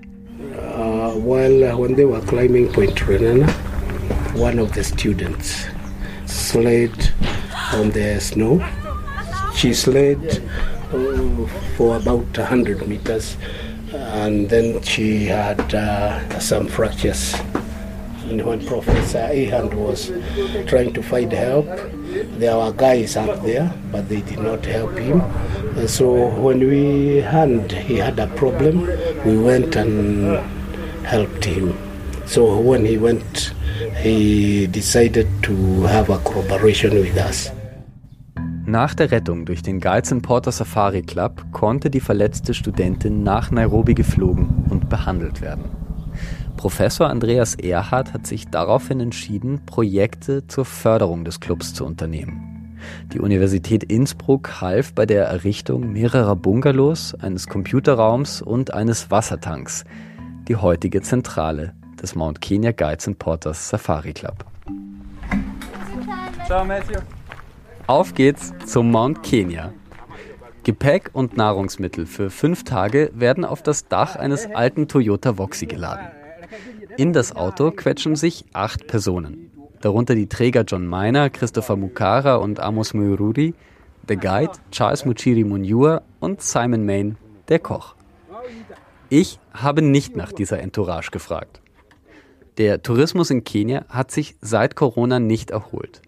Uh, 0.79 1.13
well, 1.23 1.63
uh, 1.65 1.79
when 1.79 1.95
they 1.95 2.09
were 2.09 2.23
climbing 2.23 2.73
Point 2.73 2.99
Lenana, 3.07 3.47
one 4.35 4.59
of 4.63 4.73
the 4.75 4.83
students 4.83 5.67
slid 6.27 7.13
on 7.79 7.93
the 7.93 8.19
snow 8.19 8.63
she 9.59 9.75
slid 9.75 10.41
for 11.77 11.97
about 11.97 12.39
100 12.39 12.87
meters 12.87 13.37
and 13.93 14.49
then 14.49 14.81
she 14.83 15.25
had 15.25 15.75
uh, 15.75 16.39
some 16.39 16.69
fractures. 16.69 17.35
And 18.31 18.47
when 18.47 18.65
Professor 18.65 19.19
Ahand 19.19 19.75
was 19.75 20.13
trying 20.69 20.93
to 20.93 21.03
find 21.03 21.33
help, 21.33 21.67
there 22.39 22.57
were 22.57 22.71
guys 22.71 23.17
up 23.17 23.43
there, 23.43 23.75
but 23.91 24.09
they 24.09 24.21
did 24.21 24.39
not 24.39 24.65
help 24.65 24.97
him. 24.97 25.23
And 25.77 25.91
so 25.91 26.29
when 26.39 26.61
we 26.61 27.21
heard 27.21 27.73
he 27.73 27.97
had 27.97 28.21
a 28.21 28.29
problem, 28.29 28.87
we 29.25 29.37
went 29.39 29.75
and 29.75 30.39
helped 31.05 31.45
him. 31.45 31.77
So 32.27 32.61
when 32.61 32.85
he 32.85 32.97
went, 32.97 33.55
he 33.97 34.69
decided 34.69 35.27
to 35.43 35.83
have 35.83 36.11
a 36.11 36.19
collaboration 36.19 36.95
with 36.95 37.17
us. 37.19 37.51
Nach 38.69 38.95
der 38.95 39.11
Rettung 39.11 39.47
durch 39.47 39.63
den 39.63 39.81
Guides 39.81 40.15
Porter 40.21 40.53
Safari 40.53 41.01
Club 41.01 41.43
konnte 41.53 41.89
die 41.89 42.01
verletzte 42.01 42.53
Studentin 42.53 43.23
nach 43.23 43.51
Nairobi 43.51 43.95
geflogen 43.95 44.67
und 44.69 44.91
behandelt 44.91 45.41
werden. 45.41 45.65
Professor 46.59 47.09
Andreas 47.09 47.55
Erhardt 47.55 48.13
hat 48.13 48.27
sich 48.27 48.49
daraufhin 48.49 49.01
entschieden, 49.01 49.65
Projekte 49.65 50.47
zur 50.49 50.67
Förderung 50.67 51.25
des 51.25 51.41
Clubs 51.41 51.73
zu 51.73 51.87
unternehmen. 51.87 52.77
Die 53.15 53.21
Universität 53.21 53.85
Innsbruck 53.85 54.61
half 54.61 54.93
bei 54.93 55.07
der 55.07 55.25
Errichtung 55.25 55.91
mehrerer 55.91 56.37
Bungalows, 56.37 57.15
eines 57.15 57.47
Computerraums 57.47 58.43
und 58.43 58.75
eines 58.75 59.11
Wassertanks, 59.11 59.87
die 60.47 60.57
heutige 60.57 61.01
Zentrale 61.01 61.73
des 62.03 62.15
Mount 62.15 62.43
Kenya 62.43 62.73
Guides 62.73 63.11
Porters 63.19 63.71
Safari 63.71 64.13
Club. 64.13 64.45
Ciao, 66.47 66.67
Matthew. 66.67 66.99
Auf 67.89 68.13
geht's 68.13 68.53
zum 68.67 68.91
Mount 68.91 69.23
Kenya. 69.23 69.73
Gepäck 70.63 71.09
und 71.15 71.39
Nahrungsmittel 71.39 72.05
für 72.05 72.29
fünf 72.29 72.65
Tage 72.65 73.11
werden 73.15 73.47
auf 73.47 73.63
das 73.63 73.89
Dach 73.89 74.15
eines 74.15 74.45
alten 74.45 74.89
Toyota 74.89 75.39
Voxy 75.39 75.65
geladen. 75.65 76.07
In 76.99 77.15
das 77.15 77.35
Auto 77.35 77.71
quetschen 77.71 78.15
sich 78.15 78.45
acht 78.53 78.89
Personen. 78.89 79.51
Darunter 79.81 80.15
die 80.15 80.29
Träger 80.29 80.65
John 80.69 80.87
Miner, 80.87 81.31
Christopher 81.31 81.77
Mukara 81.77 82.35
und 82.35 82.61
Amos 82.61 82.93
Muiruri, 82.93 83.55
der 84.07 84.17
Guide 84.17 84.53
Charles 84.71 85.07
Muchiri 85.07 85.45
Munyua 85.45 86.03
und 86.21 86.43
Simon 86.43 86.85
Main, 86.85 87.17
der 87.49 87.59
Koch. 87.59 87.95
Ich 89.09 89.41
habe 89.55 89.81
nicht 89.81 90.15
nach 90.15 90.33
dieser 90.33 90.61
Entourage 90.61 91.11
gefragt. 91.11 91.63
Der 92.59 92.83
Tourismus 92.83 93.31
in 93.31 93.45
Kenia 93.45 93.87
hat 93.89 94.11
sich 94.11 94.37
seit 94.43 94.77
Corona 94.77 95.21
nicht 95.21 95.51
erholt. 95.51 96.03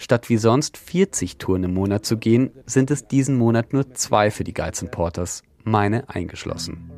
Statt 0.00 0.28
wie 0.28 0.36
sonst 0.36 0.76
40 0.78 1.38
Touren 1.38 1.64
im 1.64 1.74
Monat 1.74 2.06
zu 2.06 2.16
gehen, 2.16 2.52
sind 2.66 2.92
es 2.92 3.08
diesen 3.08 3.36
Monat 3.36 3.72
nur 3.72 3.92
zwei 3.94 4.30
für 4.30 4.44
die 4.44 4.54
Guides 4.54 4.84
Porters, 4.90 5.42
meine 5.64 6.08
eingeschlossen. 6.08 6.90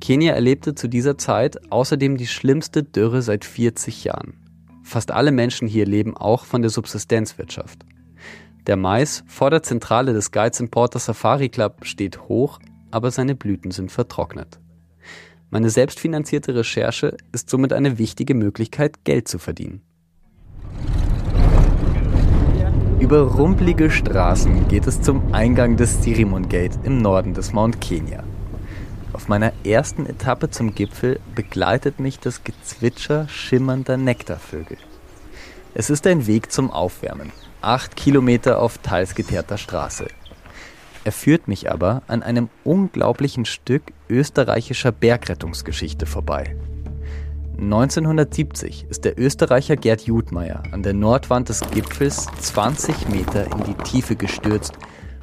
Kenia 0.00 0.34
erlebte 0.34 0.74
zu 0.74 0.88
dieser 0.88 1.16
Zeit 1.16 1.70
außerdem 1.70 2.16
die 2.16 2.26
schlimmste 2.26 2.82
Dürre 2.82 3.22
seit 3.22 3.44
40 3.44 4.04
Jahren. 4.04 4.34
Fast 4.82 5.12
alle 5.12 5.30
Menschen 5.30 5.68
hier 5.68 5.86
leben 5.86 6.16
auch 6.16 6.44
von 6.44 6.60
der 6.60 6.70
Subsistenzwirtschaft. 6.70 7.84
Der 8.66 8.76
Mais 8.76 9.22
vor 9.28 9.50
der 9.50 9.62
Zentrale 9.62 10.12
des 10.12 10.32
Guides 10.32 10.62
Porter 10.70 10.98
Safari 10.98 11.48
Club 11.48 11.84
steht 11.84 12.22
hoch, 12.22 12.58
aber 12.90 13.12
seine 13.12 13.36
Blüten 13.36 13.70
sind 13.70 13.92
vertrocknet. 13.92 14.58
Meine 15.50 15.70
selbstfinanzierte 15.70 16.54
Recherche 16.54 17.16
ist 17.32 17.48
somit 17.48 17.72
eine 17.72 17.96
wichtige 17.96 18.34
Möglichkeit, 18.34 19.04
Geld 19.04 19.28
zu 19.28 19.38
verdienen. 19.38 19.82
Über 23.00 23.20
rumpelige 23.20 23.92
Straßen 23.92 24.66
geht 24.66 24.88
es 24.88 25.00
zum 25.00 25.32
Eingang 25.32 25.76
des 25.76 26.02
Sirimon 26.02 26.48
Gate 26.48 26.76
im 26.82 26.98
Norden 26.98 27.32
des 27.32 27.52
Mount 27.52 27.80
Kenya. 27.80 28.24
Auf 29.12 29.28
meiner 29.28 29.52
ersten 29.64 30.04
Etappe 30.04 30.50
zum 30.50 30.74
Gipfel 30.74 31.20
begleitet 31.36 32.00
mich 32.00 32.18
das 32.18 32.42
Gezwitscher 32.42 33.28
schimmernder 33.28 33.96
Nektarvögel. 33.96 34.78
Es 35.74 35.90
ist 35.90 36.08
ein 36.08 36.26
Weg 36.26 36.50
zum 36.50 36.72
Aufwärmen, 36.72 37.30
acht 37.60 37.94
Kilometer 37.94 38.60
auf 38.60 38.78
teils 38.78 39.14
geteerter 39.14 39.58
Straße. 39.58 40.08
Er 41.04 41.12
führt 41.12 41.46
mich 41.46 41.70
aber 41.70 42.02
an 42.08 42.24
einem 42.24 42.48
unglaublichen 42.64 43.44
Stück 43.44 43.92
österreichischer 44.08 44.90
Bergrettungsgeschichte 44.90 46.04
vorbei. 46.04 46.56
1970 47.60 48.86
ist 48.88 49.04
der 49.04 49.18
Österreicher 49.18 49.74
Gerd 49.74 50.02
Judmeier 50.02 50.62
an 50.70 50.84
der 50.84 50.94
Nordwand 50.94 51.48
des 51.48 51.60
Gipfels 51.72 52.28
20 52.40 53.08
Meter 53.08 53.46
in 53.46 53.64
die 53.64 53.74
Tiefe 53.82 54.14
gestürzt 54.14 54.74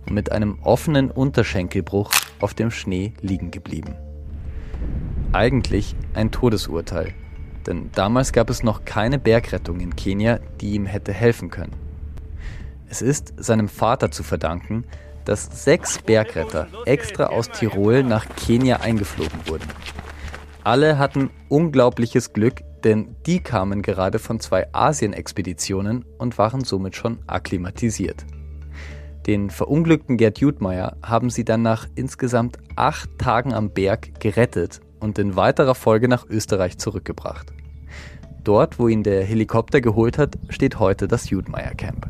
und 0.06 0.16
mit 0.16 0.34
einem 0.34 0.60
offenen 0.62 1.12
Unterschenkelbruch 1.12 2.12
auf 2.42 2.54
dem 2.54 2.72
Schnee 2.72 3.14
liegen 3.22 3.52
geblieben. 3.52 3.96
Eigentlich 5.32 5.96
ein 6.14 6.30
Todesurteil, 6.30 7.14
denn 7.68 7.90
damals 7.96 8.34
gab 8.34 8.50
es 8.50 8.64
noch 8.64 8.84
keine 8.84 9.18
Bergrettung 9.18 9.80
in 9.80 9.96
Kenia, 9.96 10.40
die 10.60 10.74
ihm 10.74 10.86
hätte 10.88 11.14
helfen 11.14 11.50
können. 11.50 11.74
Es 12.90 13.02
ist 13.02 13.34
seinem 13.38 13.70
Vater 13.70 14.12
zu 14.12 14.24
verdanken, 14.24 14.84
dass 15.24 15.64
sechs 15.64 16.00
Bergretter 16.00 16.68
extra 16.86 17.28
aus 17.28 17.50
Tirol 17.50 18.04
nach 18.04 18.28
Kenia 18.36 18.82
eingeflogen 18.82 19.40
wurden. 19.46 19.68
Alle 20.66 20.98
hatten 20.98 21.30
unglaubliches 21.48 22.34
Glück, 22.34 22.64
denn 22.84 23.16
die 23.28 23.40
kamen 23.40 23.84
gerade 23.84 24.18
von 24.18 24.40
zwei 24.40 24.66
Asien-Expeditionen 24.74 26.04
und 26.18 26.40
waren 26.40 26.64
somit 26.64 26.96
schon 26.96 27.20
akklimatisiert. 27.28 28.26
Den 29.28 29.52
verunglückten 29.52 30.18
Gerd 30.18 30.40
Jutmeier 30.40 30.98
haben 31.04 31.30
sie 31.30 31.46
dann 31.46 31.62
nach 31.62 31.86
insgesamt 31.94 32.58
acht 32.76 33.12
Tagen 33.20 33.54
am 33.54 33.70
Berg 33.70 34.20
gerettet 34.20 34.82
und 35.00 35.20
in 35.20 35.36
weiterer 35.36 35.76
Folge 35.76 36.08
nach 36.08 36.26
Österreich 36.28 36.80
zurückgebracht. 36.80 37.54
Dort, 38.44 38.80
wo 38.80 38.88
ihn 38.88 39.04
der 39.04 39.24
Helikopter 39.24 39.82
geholt 39.82 40.18
hat, 40.18 40.36
steht 40.50 40.80
heute 40.80 41.08
das 41.08 41.30
Jutmeier 41.30 41.76
Camp. 41.76 42.10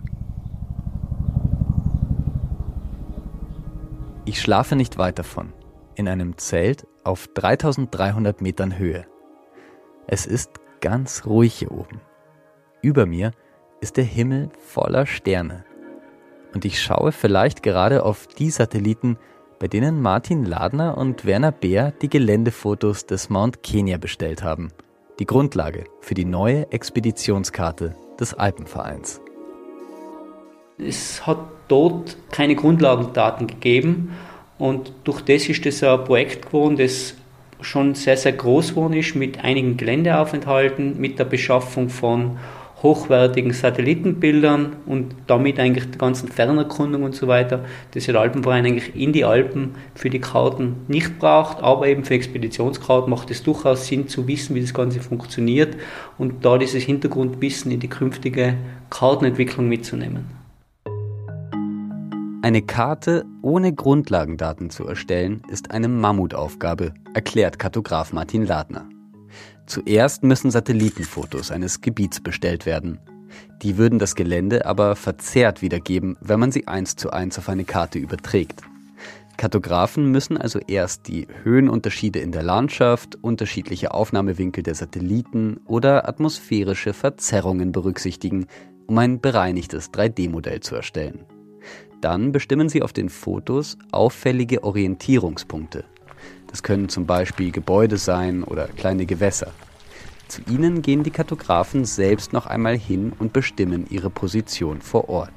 Ich 4.24 4.40
schlafe 4.40 4.78
nicht 4.78 4.98
weit 4.98 5.20
davon, 5.20 5.52
in 5.96 6.08
einem 6.08 6.38
Zelt 6.38 6.88
auf 7.04 7.28
3300 7.34 8.42
Metern 8.42 8.78
Höhe. 8.78 9.06
Es 10.08 10.26
ist 10.26 10.52
ganz 10.82 11.26
ruhig 11.26 11.54
hier 11.54 11.72
oben. 11.72 12.02
Über 12.82 13.06
mir 13.06 13.32
ist 13.82 13.98
der 13.98 14.04
Himmel 14.04 14.50
voller 14.60 15.06
Sterne. 15.06 15.66
Und 16.54 16.66
ich 16.66 16.82
schaue 16.82 17.12
vielleicht 17.12 17.64
gerade 17.64 18.04
auf 18.04 18.28
die 18.28 18.50
Satelliten, 18.50 19.18
bei 19.60 19.68
denen 19.68 20.02
Martin 20.02 20.46
Ladner 20.46 20.98
und 20.98 21.26
Werner 21.26 21.52
Beer 21.52 21.92
die 22.02 22.10
Geländefotos 22.10 23.06
des 23.06 23.30
Mount 23.30 23.64
Kenya 23.64 23.98
bestellt 23.98 24.44
haben. 24.44 24.70
Die 25.20 25.26
Grundlage 25.26 25.86
für 26.02 26.14
die 26.14 26.26
neue 26.26 26.72
Expeditionskarte 26.72 27.96
des 28.20 28.34
Alpenvereins. 28.34 29.22
Es 30.78 31.26
hat 31.26 31.40
dort 31.68 32.18
keine 32.32 32.56
Grundlagendaten 32.56 33.48
gegeben 33.48 34.12
und 34.58 34.94
durch 35.04 35.22
das 35.22 35.50
ist 35.50 35.66
das 35.66 35.84
ein 35.84 36.04
Projekt 36.04 36.48
geworden, 36.48 36.78
das 36.78 37.16
schon 37.62 37.96
sehr, 37.96 38.18
sehr 38.18 38.34
groß 38.34 38.70
geworden 38.70 38.94
ist, 38.94 39.16
mit 39.16 39.44
einigen 39.44 39.78
Geländeaufenthalten, 39.78 41.00
mit 41.00 41.20
der 41.20 41.26
Beschaffung 41.26 41.90
von 41.90 42.38
hochwertigen 42.84 43.52
Satellitenbildern 43.52 44.76
und 44.86 45.16
damit 45.28 45.60
eigentlich 45.60 45.90
die 45.90 45.98
ganzen 45.98 46.30
Fernerkundung 46.30 47.04
und 47.04 47.16
so 47.16 47.28
weiter, 47.28 47.66
das 47.92 48.06
der 48.06 48.16
Alpenverein 48.16 48.66
eigentlich 48.66 48.96
in 48.96 49.12
die 49.12 49.26
Alpen 49.26 49.72
für 49.96 50.10
die 50.10 50.20
Karten 50.20 50.76
nicht 50.88 51.18
braucht, 51.18 51.64
aber 51.64 51.88
eben 51.88 52.06
für 52.06 52.14
Expeditionskarten 52.14 53.10
macht 53.10 53.32
es 53.32 53.42
durchaus 53.42 53.88
Sinn 53.88 54.08
zu 54.08 54.28
wissen, 54.28 54.56
wie 54.56 54.62
das 54.62 54.74
Ganze 54.74 55.00
funktioniert 55.00 55.76
und 56.18 56.46
da 56.46 56.58
dieses 56.58 56.84
Hintergrundwissen 56.84 57.72
in 57.72 57.80
die 57.80 57.90
künftige 57.90 58.56
Kartenentwicklung 58.92 59.68
mitzunehmen. 59.68 60.35
Eine 62.46 62.62
Karte 62.62 63.26
ohne 63.42 63.74
Grundlagendaten 63.74 64.70
zu 64.70 64.86
erstellen, 64.86 65.42
ist 65.50 65.72
eine 65.72 65.88
Mammutaufgabe, 65.88 66.94
erklärt 67.16 67.58
Kartograf 67.58 68.14
Martin 68.14 68.46
Ladner. 68.46 68.88
Zuerst 69.66 70.22
müssen 70.22 70.52
Satellitenfotos 70.52 71.50
eines 71.50 71.82
Gebiets 71.82 72.22
bestellt 72.22 72.68
werden. 72.68 73.00
Die 73.64 73.80
würden 73.80 73.98
das 73.98 74.14
Gelände 74.14 74.68
aber 74.68 74.96
verzerrt 74.96 75.64
wiedergeben, 75.64 76.18
wenn 76.22 76.40
man 76.40 76.52
sie 76.52 76.68
eins 76.68 76.96
zu 76.96 77.10
eins 77.10 77.40
auf 77.40 77.50
eine 77.50 77.64
Karte 77.64 77.98
überträgt. 77.98 78.62
Kartografen 79.38 80.12
müssen 80.12 80.38
also 80.38 80.60
erst 80.68 81.08
die 81.08 81.28
Höhenunterschiede 81.42 82.20
in 82.20 82.32
der 82.32 82.44
Landschaft, 82.44 83.18
unterschiedliche 83.24 83.92
Aufnahmewinkel 83.92 84.62
der 84.62 84.76
Satelliten 84.76 85.62
oder 85.66 86.08
atmosphärische 86.08 86.94
Verzerrungen 86.94 87.72
berücksichtigen, 87.72 88.46
um 88.86 89.00
ein 89.00 89.20
bereinigtes 89.20 89.92
3D-Modell 89.92 90.60
zu 90.60 90.76
erstellen. 90.76 91.26
Dann 92.06 92.32
bestimmen 92.32 92.70
Sie 92.70 92.84
auf 92.84 92.94
den 92.94 93.10
Fotos 93.10 93.80
auffällige 93.92 94.64
Orientierungspunkte. 94.64 95.86
Das 96.46 96.62
können 96.62 96.88
zum 96.88 97.08
Beispiel 97.08 97.52
Gebäude 97.52 97.98
sein 97.98 98.44
oder 98.44 98.68
kleine 98.68 99.08
Gewässer. 99.08 99.52
Zu 100.28 100.44
ihnen 100.48 100.84
gehen 100.84 101.02
die 101.02 101.10
Kartografen 101.10 101.84
selbst 101.84 102.32
noch 102.32 102.46
einmal 102.46 102.78
hin 102.78 103.12
und 103.18 103.34
bestimmen 103.34 103.88
ihre 103.90 104.12
Position 104.12 104.82
vor 104.82 105.10
Ort. 105.10 105.34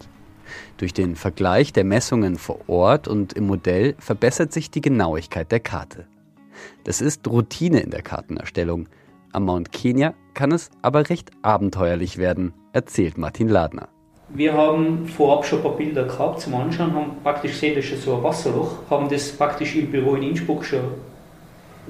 Durch 0.77 0.93
den 0.93 1.17
Vergleich 1.17 1.73
der 1.73 1.85
Messungen 1.85 2.37
vor 2.37 2.59
Ort 2.69 3.09
und 3.09 3.33
im 3.33 3.47
Modell 3.47 3.95
verbessert 3.99 4.53
sich 4.53 4.71
die 4.71 4.83
Genauigkeit 4.83 5.51
der 5.51 5.61
Karte. 5.61 6.07
Das 6.85 7.01
ist 7.01 7.27
Routine 7.27 7.81
in 7.81 7.89
der 7.89 8.03
Kartenerstellung. 8.03 8.91
Am 9.33 9.47
Mount 9.47 9.73
Kenya 9.73 10.13
kann 10.35 10.53
es 10.53 10.69
aber 10.83 11.09
recht 11.09 11.31
abenteuerlich 11.41 12.19
werden, 12.19 12.53
erzählt 12.75 13.17
Martin 13.17 13.49
Ladner. 13.49 13.89
Wir 14.31 14.53
haben 14.53 15.09
vorab 15.09 15.47
schon 15.47 15.61
ein 15.61 15.63
paar 15.63 15.77
Bilder 15.77 16.05
gehabt 16.05 16.41
zum 16.43 16.55
Anschauen, 16.55 16.95
haben 16.95 17.17
praktisch 17.23 17.53
gesehen, 17.53 17.75
das 17.75 17.87
ist 17.87 18.03
so 18.03 18.17
ein 18.17 18.23
Wasserloch, 18.23 18.73
haben 18.91 19.09
das 19.09 19.33
praktisch 19.33 19.75
im 19.77 19.91
Büro 19.91 20.17
in 20.17 20.23
Innsbruck 20.23 20.65
schon 20.65 20.81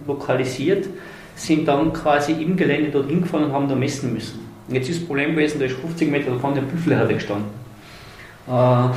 lokalisiert, 0.07 0.87
sind 1.35 1.67
dann 1.67 1.93
quasi 1.93 2.33
im 2.33 2.57
Gelände 2.57 2.91
dort 2.91 3.09
hingefahren 3.09 3.47
und 3.47 3.53
haben 3.53 3.69
da 3.69 3.75
messen 3.75 4.13
müssen. 4.13 4.39
Und 4.69 4.75
jetzt 4.75 4.89
ist 4.89 5.01
das 5.01 5.07
Problem 5.07 5.33
gewesen, 5.33 5.59
da 5.59 5.67
ist 5.67 5.77
50 5.77 6.11
Meter 6.11 6.31
davon 6.31 6.55
der 6.55 6.63
Büffelherde 6.63 7.15
gestanden. 7.15 7.51
Äh, 8.47 8.89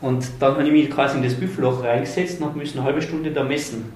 und 0.00 0.26
dann 0.40 0.54
habe 0.54 0.64
ich 0.64 0.72
mich 0.72 0.90
quasi 0.90 1.16
in 1.18 1.22
das 1.22 1.34
Büffelloch 1.34 1.82
reingesetzt 1.84 2.40
und 2.40 2.46
habe 2.46 2.58
müssen 2.58 2.78
eine 2.78 2.86
halbe 2.86 3.02
Stunde 3.02 3.30
da 3.30 3.44
messen. 3.44 3.92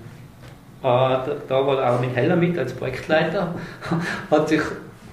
Äh, 0.83 0.85
da, 0.85 1.67
war 1.67 1.95
auch 1.95 2.01
mit 2.01 2.15
Heller 2.15 2.37
mit 2.37 2.59
als 2.59 2.73
Projektleiter, 2.73 3.55
hat 4.31 4.49
sich 4.49 4.61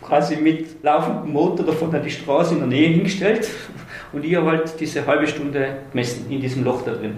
quasi 0.09 0.35
mit 0.37 0.83
laufendem 0.83 1.31
Motor 1.31 1.67
davon 1.67 1.93
an 1.95 2.03
die 2.03 2.09
Straße 2.09 2.55
in 2.55 2.59
der 2.59 2.67
Nähe 2.67 2.89
hingestellt 2.89 3.47
und 4.11 4.25
ich 4.25 4.35
habe 4.35 4.47
halt 4.47 4.79
diese 4.79 5.05
halbe 5.05 5.27
Stunde 5.27 5.77
gemessen 5.91 6.25
in 6.29 6.41
diesem 6.41 6.63
Loch 6.63 6.81
da 6.81 6.91
drin. 6.91 7.17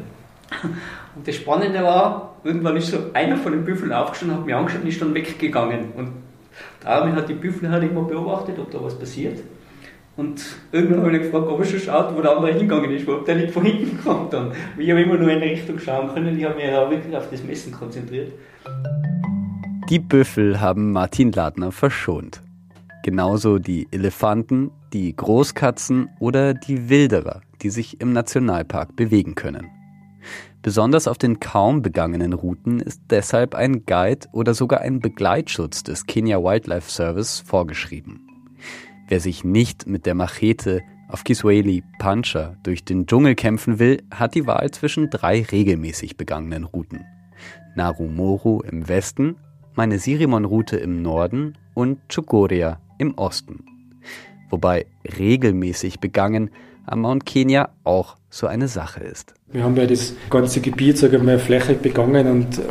Und 1.15 1.27
das 1.27 1.35
Spannende 1.35 1.81
war, 1.81 2.35
irgendwann 2.43 2.75
ist 2.75 2.87
so 2.87 2.97
einer 3.13 3.37
von 3.37 3.53
den 3.53 3.63
Büffeln 3.63 3.93
aufgestanden, 3.93 4.37
hat 4.37 4.45
mich 4.45 4.53
angeschaut 4.53 4.81
und 4.81 4.87
ist 4.87 5.01
dann 5.01 5.13
weggegangen. 5.13 5.91
Und 5.95 6.11
Armin 6.83 7.15
hat 7.15 7.29
die 7.29 7.33
Büffel 7.33 7.69
halt 7.69 7.83
immer 7.83 8.03
beobachtet, 8.03 8.59
ob 8.59 8.69
da 8.69 8.83
was 8.83 8.99
passiert. 8.99 9.39
Und 10.17 10.41
irgendwann 10.73 11.03
habe 11.03 11.15
ich 11.15 11.23
gefragt, 11.23 11.47
ob 11.47 11.59
er 11.59 11.65
schon 11.65 11.79
schaut, 11.79 12.15
wo 12.15 12.21
der 12.21 12.35
andere 12.35 12.51
hingegangen 12.51 12.91
ist, 12.91 13.07
ob 13.07 13.25
der 13.25 13.35
nicht 13.35 13.51
von 13.51 13.63
hinten 13.63 13.97
kommt. 14.03 14.33
Und 14.33 14.51
ich 14.77 14.89
habe 14.89 15.01
immer 15.01 15.15
nur 15.15 15.29
in 15.29 15.41
eine 15.41 15.51
Richtung 15.51 15.79
schauen 15.79 16.13
können, 16.13 16.37
ich 16.37 16.43
habe 16.43 16.55
mich 16.55 16.65
ja 16.65 16.89
wirklich 16.89 17.15
auf 17.15 17.29
das 17.29 17.43
Messen 17.43 17.71
konzentriert. 17.71 18.33
Die 19.89 19.99
Büffel 19.99 20.59
haben 20.59 20.91
Martin 20.91 21.31
Ladner 21.31 21.71
verschont. 21.71 22.41
Genauso 23.03 23.57
die 23.57 23.87
Elefanten, 23.91 24.69
die 24.93 25.15
Großkatzen 25.15 26.09
oder 26.19 26.53
die 26.53 26.89
Wilderer, 26.89 27.41
die 27.61 27.71
sich 27.71 27.99
im 27.99 28.13
Nationalpark 28.13 28.95
bewegen 28.95 29.33
können. 29.33 29.69
Besonders 30.61 31.07
auf 31.07 31.17
den 31.17 31.39
kaum 31.39 31.81
begangenen 31.81 32.33
Routen 32.33 32.79
ist 32.79 33.01
deshalb 33.09 33.55
ein 33.55 33.87
Guide 33.87 34.27
oder 34.31 34.53
sogar 34.53 34.81
ein 34.81 34.99
Begleitschutz 34.99 35.81
des 35.81 36.05
Kenya 36.05 36.37
Wildlife 36.43 36.91
Service 36.91 37.39
vorgeschrieben. 37.39 38.27
Wer 39.07 39.19
sich 39.19 39.43
nicht 39.43 39.87
mit 39.87 40.05
der 40.05 40.13
Machete 40.13 40.81
auf 41.09 41.23
Kiswahili 41.23 41.83
Pancha 41.97 42.55
durch 42.61 42.85
den 42.85 43.07
Dschungel 43.07 43.33
kämpfen 43.33 43.79
will, 43.79 44.03
hat 44.11 44.35
die 44.35 44.45
Wahl 44.45 44.69
zwischen 44.69 45.09
drei 45.09 45.41
regelmäßig 45.41 46.17
begangenen 46.17 46.65
Routen. 46.65 47.03
Narumoro 47.75 48.61
im 48.61 48.87
Westen, 48.87 49.37
meine 49.73 49.97
Sirimon-Route 49.97 50.77
im 50.77 51.01
Norden 51.01 51.57
und 51.73 51.97
Chogoria 52.13 52.79
im 53.01 53.17
Osten. 53.17 53.65
Wobei 54.51 54.85
regelmäßig 55.17 55.99
begangen 55.99 56.51
am 56.85 57.01
Mount 57.01 57.25
Kenya 57.25 57.69
auch 57.83 58.15
so 58.29 58.47
eine 58.47 58.67
Sache 58.67 59.03
ist. 59.03 59.33
Wir 59.51 59.63
haben 59.63 59.75
ja 59.75 59.85
das 59.85 60.13
ganze 60.29 60.61
Gebiet, 60.61 60.97
sagen 60.97 61.25
wir, 61.25 61.39
flächig 61.39 61.81
begangen 61.81 62.27
und 62.27 62.59
äh, 62.59 62.61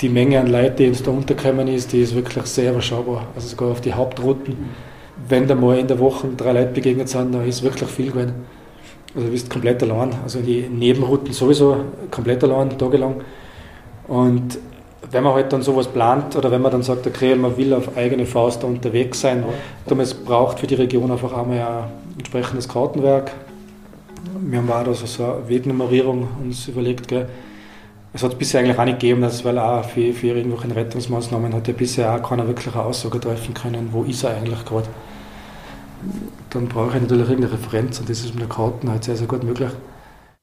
die 0.00 0.08
Menge 0.08 0.40
an 0.40 0.46
Leuten, 0.46 0.76
die 0.76 0.88
uns 0.88 1.02
da 1.02 1.10
untergekommen 1.10 1.68
ist, 1.68 1.92
die 1.92 2.00
ist 2.00 2.14
wirklich 2.14 2.44
sehr 2.46 2.70
überschaubar. 2.70 3.26
Also 3.34 3.48
sogar 3.48 3.70
auf 3.70 3.80
die 3.80 3.92
Hauptrouten, 3.92 4.56
wenn 5.28 5.46
da 5.46 5.54
mal 5.54 5.78
in 5.78 5.88
der 5.88 5.98
Woche 5.98 6.28
drei 6.36 6.52
Leute 6.52 6.72
begegnet 6.72 7.08
sind, 7.08 7.34
da 7.34 7.42
ist 7.42 7.62
wirklich 7.62 7.90
viel 7.90 8.10
gewesen. 8.12 8.34
Also 9.14 9.26
du 9.26 9.32
bist 9.32 9.50
komplett 9.50 9.82
allein. 9.82 10.14
Also 10.22 10.40
die 10.40 10.68
Nebenrouten 10.68 11.32
sowieso 11.32 11.84
komplett 12.10 12.44
allein, 12.44 12.78
tagelang. 12.78 13.16
Und 14.06 14.58
wenn 15.10 15.24
man 15.24 15.34
halt 15.34 15.52
dann 15.52 15.62
sowas 15.62 15.88
plant 15.88 16.36
oder 16.36 16.50
wenn 16.50 16.62
man 16.62 16.72
dann 16.72 16.82
sagt, 16.82 17.06
okay, 17.06 17.34
man 17.34 17.56
will 17.56 17.72
auf 17.74 17.96
eigene 17.96 18.26
Faust 18.26 18.62
da 18.62 18.66
unterwegs 18.66 19.20
sein, 19.20 19.44
dann 19.86 20.00
es 20.00 20.14
braucht 20.14 20.60
für 20.60 20.66
die 20.66 20.74
Region 20.74 21.10
einfach 21.10 21.32
einmal 21.32 21.58
ein 21.58 21.84
entsprechendes 22.18 22.68
Kartenwerk. 22.68 23.32
Wir 24.40 24.58
haben 24.58 24.70
auch 24.70 24.84
da 24.84 24.94
so 24.94 25.24
eine 25.24 25.48
Wegnummerierung 25.48 26.28
uns 26.42 26.68
überlegt. 26.68 27.08
Gell. 27.08 27.28
Es 28.12 28.22
hat 28.22 28.32
es 28.32 28.38
bisher 28.38 28.60
eigentlich 28.60 28.78
auch 28.78 28.84
nicht 28.84 29.00
gegeben, 29.00 29.22
dass, 29.22 29.44
weil 29.44 29.58
auch 29.58 29.84
für, 29.84 30.12
für 30.12 30.28
irgendwelche 30.28 30.74
Rettungsmaßnahmen 30.74 31.54
hat 31.54 31.68
ja 31.68 31.74
bisher 31.74 32.14
auch 32.14 32.28
keiner 32.28 32.46
wirklich 32.46 32.74
eine 32.74 32.84
Aussage 32.84 33.20
treffen 33.20 33.54
können, 33.54 33.88
wo 33.92 34.02
ist 34.02 34.24
er 34.24 34.36
eigentlich 34.36 34.64
gerade. 34.64 34.88
Dann 36.50 36.66
brauche 36.66 36.96
ich 36.96 37.02
natürlich 37.02 37.28
irgendeine 37.28 37.52
Referenz 37.52 38.00
und 38.00 38.08
das 38.08 38.20
ist 38.20 38.34
mit 38.34 38.42
der 38.42 38.48
Karten 38.48 38.90
halt 38.90 39.04
sehr, 39.04 39.16
sehr 39.16 39.26
gut 39.26 39.44
möglich. 39.44 39.70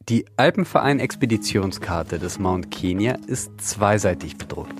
Die 0.09 0.25
Alpenverein-Expeditionskarte 0.37 2.17
des 2.17 2.39
Mount 2.39 2.71
Kenya 2.71 3.17
ist 3.27 3.59
zweiseitig 3.59 4.37
bedruckt. 4.37 4.73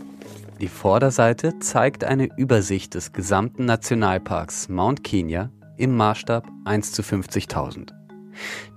Die 0.62 0.70
Vorderseite 0.70 1.60
zeigt 1.60 2.06
eine 2.06 2.30
Übersicht 2.38 2.94
des 2.94 3.12
gesamten 3.12 3.66
Nationalparks 3.66 4.70
Mount 4.70 5.04
Kenya 5.04 5.50
im 5.76 5.98
Maßstab 5.98 6.48
1 6.64 6.94
zu 6.94 7.02
50.000. 7.02 7.90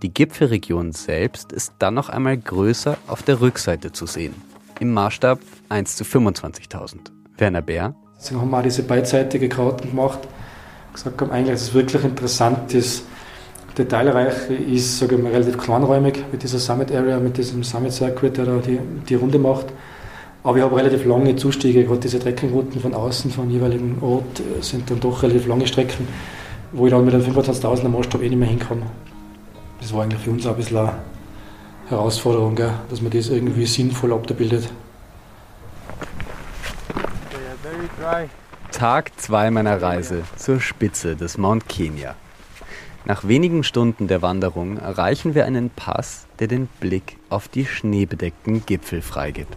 Die 0.02 0.12
Gipfelregion 0.12 0.90
selbst 0.90 1.52
ist 1.52 1.74
dann 1.78 1.94
noch 1.94 2.08
einmal 2.08 2.36
größer 2.36 2.96
auf 3.06 3.22
der 3.22 3.40
Rückseite 3.40 3.92
zu 3.92 4.06
sehen, 4.06 4.34
im 4.80 4.92
Maßstab 4.92 5.38
1 5.68 5.94
zu 5.94 6.02
25.000. 6.02 7.12
Werner 7.38 7.62
Bär. 7.62 7.94
Deswegen 8.18 8.40
haben 8.40 8.50
wir 8.50 8.58
auch 8.58 8.62
diese 8.64 8.82
beidseitige 8.82 9.48
Karten 9.48 9.90
gemacht. 9.90 10.18
Gesagt 10.92 11.20
haben, 11.20 11.30
eigentlich 11.30 11.54
ist 11.54 11.62
es 11.62 11.74
wirklich 11.74 12.02
interessant, 12.02 12.74
ist, 12.74 13.04
detailreich 13.76 14.50
ist, 14.50 14.98
sage 14.98 15.16
ich 15.16 15.22
mal, 15.22 15.32
relativ 15.32 15.58
kleinräumig 15.58 16.24
mit 16.30 16.42
dieser 16.42 16.58
Summit 16.58 16.92
Area, 16.92 17.18
mit 17.18 17.36
diesem 17.36 17.62
Summit 17.62 17.92
Circuit, 17.92 18.36
der 18.36 18.44
da 18.44 18.58
die, 18.58 18.78
die 19.08 19.14
Runde 19.14 19.38
macht. 19.38 19.66
Aber 20.42 20.56
ich 20.56 20.62
habe 20.62 20.76
relativ 20.76 21.04
lange 21.04 21.36
Zustiege, 21.36 21.84
gerade 21.84 22.00
diese 22.00 22.18
Trekkingrouten 22.18 22.80
von 22.80 22.94
außen, 22.94 23.30
vom 23.30 23.50
jeweiligen 23.50 23.98
Ort, 24.00 24.40
äh, 24.40 24.62
sind 24.62 24.90
dann 24.90 25.00
doch 25.00 25.22
relativ 25.22 25.46
lange 25.46 25.66
Strecken, 25.66 26.08
wo 26.72 26.86
ich 26.86 26.92
dann 26.92 27.04
mit 27.04 27.14
einem 27.14 27.24
25.000er 27.24 27.88
Maßstab 27.88 28.22
eh 28.22 28.28
nicht 28.28 28.38
mehr 28.38 28.48
hinkomme. 28.48 28.86
Das 29.80 29.92
war 29.92 30.02
eigentlich 30.02 30.20
für 30.20 30.30
uns 30.30 30.46
auch 30.46 30.52
ein 30.52 30.56
bisschen 30.56 30.78
eine 30.78 30.94
Herausforderung, 31.88 32.54
gell? 32.54 32.72
dass 32.88 33.02
man 33.02 33.10
das 33.10 33.28
irgendwie 33.28 33.66
sinnvoll 33.66 34.12
abbildet. 34.12 34.70
Tag 38.72 39.10
2 39.20 39.50
meiner 39.50 39.82
Reise 39.82 40.22
zur 40.36 40.60
Spitze 40.60 41.16
des 41.16 41.36
Mount 41.36 41.68
Kenya. 41.68 42.14
Nach 43.06 43.26
wenigen 43.26 43.64
Stunden 43.64 44.08
der 44.08 44.20
Wanderung 44.20 44.76
erreichen 44.76 45.34
wir 45.34 45.46
einen 45.46 45.70
Pass, 45.70 46.26
der 46.38 46.48
den 46.48 46.66
Blick 46.80 47.16
auf 47.30 47.48
die 47.48 47.64
schneebedeckten 47.64 48.66
Gipfel 48.66 49.00
freigibt. 49.00 49.56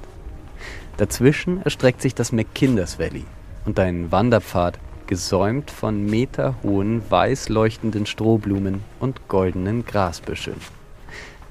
Dazwischen 0.97 1.62
erstreckt 1.62 2.01
sich 2.01 2.15
das 2.15 2.32
McKinders 2.32 2.99
Valley 2.99 3.25
und 3.65 3.79
ein 3.79 4.12
Wanderpfad, 4.12 4.79
gesäumt 5.08 5.69
von 5.69 6.06
meterhohen, 6.06 7.01
weiß 7.10 7.49
leuchtenden 7.49 8.06
Strohblumen 8.06 8.82
und 9.01 9.27
goldenen 9.27 9.86
Grasbüscheln. 9.86 10.62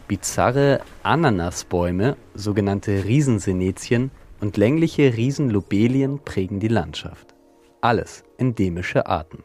Bizarre 0.08 0.80
Ananasbäume, 1.02 2.16
sogenannte 2.34 3.04
Riesensenetien 3.04 4.10
und 4.40 4.56
längliche 4.56 5.14
Riesenlobelien 5.14 6.20
prägen 6.24 6.60
die 6.60 6.68
Landschaft. 6.68 7.34
Alles 7.82 8.24
endemische 8.38 9.06
Arten. 9.06 9.44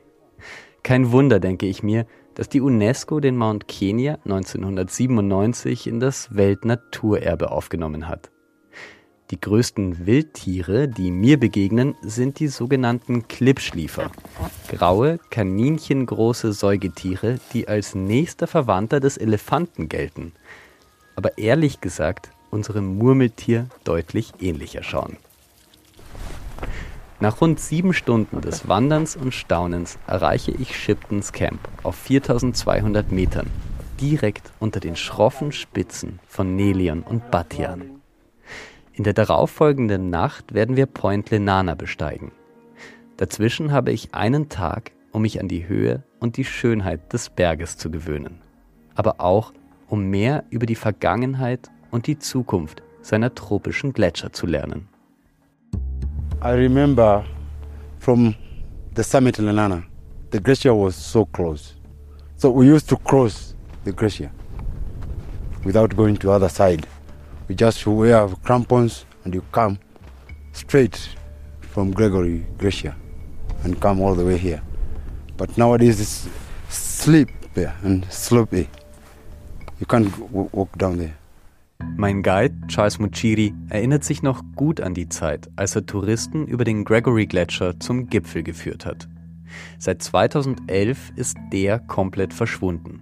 Kein 0.84 1.12
Wunder, 1.12 1.40
denke 1.42 1.66
ich 1.66 1.84
mir, 1.84 2.06
dass 2.38 2.50
die 2.50 2.62
UNESCO 2.62 3.20
den 3.20 3.36
Mount 3.36 3.68
Kenya 3.68 4.20
1997 4.24 5.88
in 5.88 6.00
das 6.00 6.36
Weltnaturerbe 6.36 7.50
aufgenommen 7.50 8.08
hat. 8.08 8.30
Die 9.32 9.42
größten 9.42 10.06
Wildtiere, 10.06 10.88
die 10.88 11.10
mir 11.10 11.40
begegnen, 11.40 11.96
sind 12.04 12.40
die 12.40 12.48
sogenannten 12.48 13.28
Klippschliefer. 13.28 14.12
Graue, 14.68 15.18
kaninchengroße 15.32 16.54
Säugetiere, 16.54 17.40
die 17.54 17.68
als 17.68 17.96
nächster 17.96 18.46
Verwandter 18.46 19.00
des 19.00 19.18
Elefanten 19.18 19.90
gelten. 19.90 20.34
Aber 21.16 21.40
ehrlich 21.40 21.82
gesagt, 21.82 22.30
unserem 22.52 23.00
Murmeltier 23.00 23.66
deutlich 23.84 24.32
ähnlicher 24.40 24.84
schauen. 24.84 25.18
Nach 27.20 27.42
rund 27.42 27.60
sieben 27.60 27.94
Stunden 27.94 28.42
des 28.42 28.68
Wanderns 28.68 29.16
und 29.16 29.34
Staunens 29.34 29.98
erreiche 30.06 30.52
ich 30.52 30.78
Shiptons 30.78 31.34
Camp 31.34 31.60
auf 31.82 31.96
4200 31.96 33.12
Metern, 33.12 33.48
direkt 34.00 34.52
unter 34.60 34.80
den 34.80 34.96
schroffen 34.96 35.52
Spitzen 35.52 36.20
von 36.28 36.56
Nelion 36.56 37.02
und 37.02 37.32
Batian. 37.32 38.02
In 38.94 39.04
der 39.04 39.14
darauffolgenden 39.14 40.12
Nacht 40.12 40.54
werden 40.54 40.76
wir 40.76 40.86
Point 40.86 41.32
Lenana 41.32 41.74
besteigen. 41.74 42.32
Dazwischen 43.18 43.72
habe 43.72 43.92
ich 43.92 44.14
einen 44.14 44.48
Tag, 44.50 44.92
um 45.12 45.24
mich 45.24 45.40
an 45.40 45.48
die 45.48 45.68
Höhe 45.68 46.04
und 46.20 46.38
die 46.38 46.46
Schönheit 46.46 47.14
des 47.14 47.32
Berges 47.32 47.78
zu 47.78 47.90
gewöhnen, 47.90 48.42
aber 48.94 49.22
auch 49.22 49.54
um 49.88 50.04
mehr 50.04 50.44
über 50.52 50.68
die 50.68 50.76
Vergangenheit 50.76 51.72
und 51.90 52.06
die 52.06 52.20
Zukunft 52.20 52.84
seiner 53.02 53.34
tropischen 53.34 53.94
Gletscher 53.94 54.32
zu 54.34 54.46
lernen. 54.46 54.88
I 56.40 56.52
remember 56.52 57.26
from 57.98 58.36
the 58.94 59.04
summit 59.04 59.40
in 59.40 59.46
Lenana, 59.46 59.84
the 60.30 60.40
glacier 60.40 60.76
was 60.76 60.96
so 60.96 61.26
close. 61.26 61.74
So 62.36 62.52
we 62.52 62.68
used 62.68 62.88
to 62.90 62.98
cross 62.98 63.56
the 63.84 63.92
glacier 63.92 64.32
without 65.64 65.96
going 65.96 66.16
to 66.18 66.28
the 66.28 66.34
other 66.34 66.50
side. 66.50 66.86
We 67.48 67.56
just 67.56 67.88
wear 67.88 68.28
crampons 68.44 69.06
and 69.24 69.34
you 69.34 69.42
come 69.52 69.80
straight 70.52 71.10
from 71.62 71.92
Gregory 71.92 72.46
Glacier 72.60 72.96
and 73.64 73.82
come 73.82 74.00
all 74.00 74.14
the 74.14 74.24
way 74.24 74.38
here. 74.38 74.62
But 75.38 75.58
nowadays 75.58 76.00
it's 76.00 76.30
slip 76.70 77.30
there 77.56 77.76
and 77.82 78.06
slopey. 78.10 78.68
You 79.80 79.88
can't 79.88 80.16
walk 80.30 80.78
down 80.78 81.00
there. 81.00 81.18
Mein 82.00 82.22
Guide 82.22 82.56
Charles 82.68 83.00
Muchiri 83.00 83.56
erinnert 83.70 84.04
sich 84.04 84.22
noch 84.22 84.44
gut 84.56 84.82
an 84.82 84.94
die 84.94 85.10
Zeit, 85.10 85.50
als 85.56 85.76
er 85.76 85.88
Touristen 85.88 86.46
über 86.46 86.64
den 86.64 86.86
Gregory 86.86 87.26
Gletscher 87.26 87.80
zum 87.80 88.08
Gipfel 88.08 88.44
geführt 88.44 88.86
hat. 88.86 89.10
Seit 89.80 90.04
2011 90.04 91.14
ist 91.16 91.38
der 91.52 91.80
komplett 91.80 92.36
verschwunden. 92.36 93.02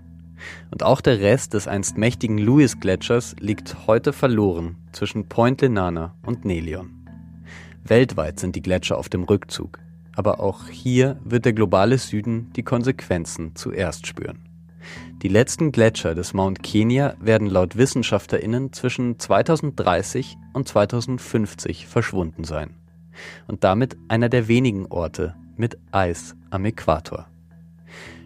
Und 0.72 0.84
auch 0.84 1.02
der 1.02 1.20
Rest 1.20 1.54
des 1.54 1.68
einst 1.68 1.98
mächtigen 1.98 2.38
Lewis 2.38 2.80
Gletschers 2.80 3.36
liegt 3.42 3.86
heute 3.86 4.14
verloren 4.14 4.78
zwischen 4.94 5.28
Point 5.28 5.60
Lenana 5.60 6.16
und 6.26 6.46
Nelion. 6.46 7.06
Weltweit 7.84 8.40
sind 8.40 8.56
die 8.56 8.62
Gletscher 8.62 8.98
auf 8.98 9.10
dem 9.10 9.24
Rückzug, 9.24 9.80
aber 10.16 10.40
auch 10.40 10.70
hier 10.70 11.20
wird 11.26 11.44
der 11.44 11.52
globale 11.52 11.98
Süden 11.98 12.50
die 12.56 12.64
Konsequenzen 12.64 13.58
zuerst 13.58 14.08
spüren. 14.08 14.40
Die 15.26 15.32
letzten 15.32 15.72
Gletscher 15.72 16.14
des 16.14 16.36
Mount 16.36 16.62
Kenya 16.62 17.16
werden 17.20 17.48
laut 17.48 17.76
WissenschaftlerInnen 17.76 18.74
zwischen 18.74 19.18
2030 19.18 20.38
und 20.54 20.68
2050 20.68 21.88
verschwunden 21.88 22.44
sein. 22.44 22.76
Und 23.48 23.64
damit 23.64 23.98
einer 24.08 24.30
der 24.30 24.48
wenigen 24.48 24.86
Orte 24.86 25.34
mit 25.58 25.80
Eis 25.92 26.36
am 26.52 26.64
Äquator. 26.66 27.26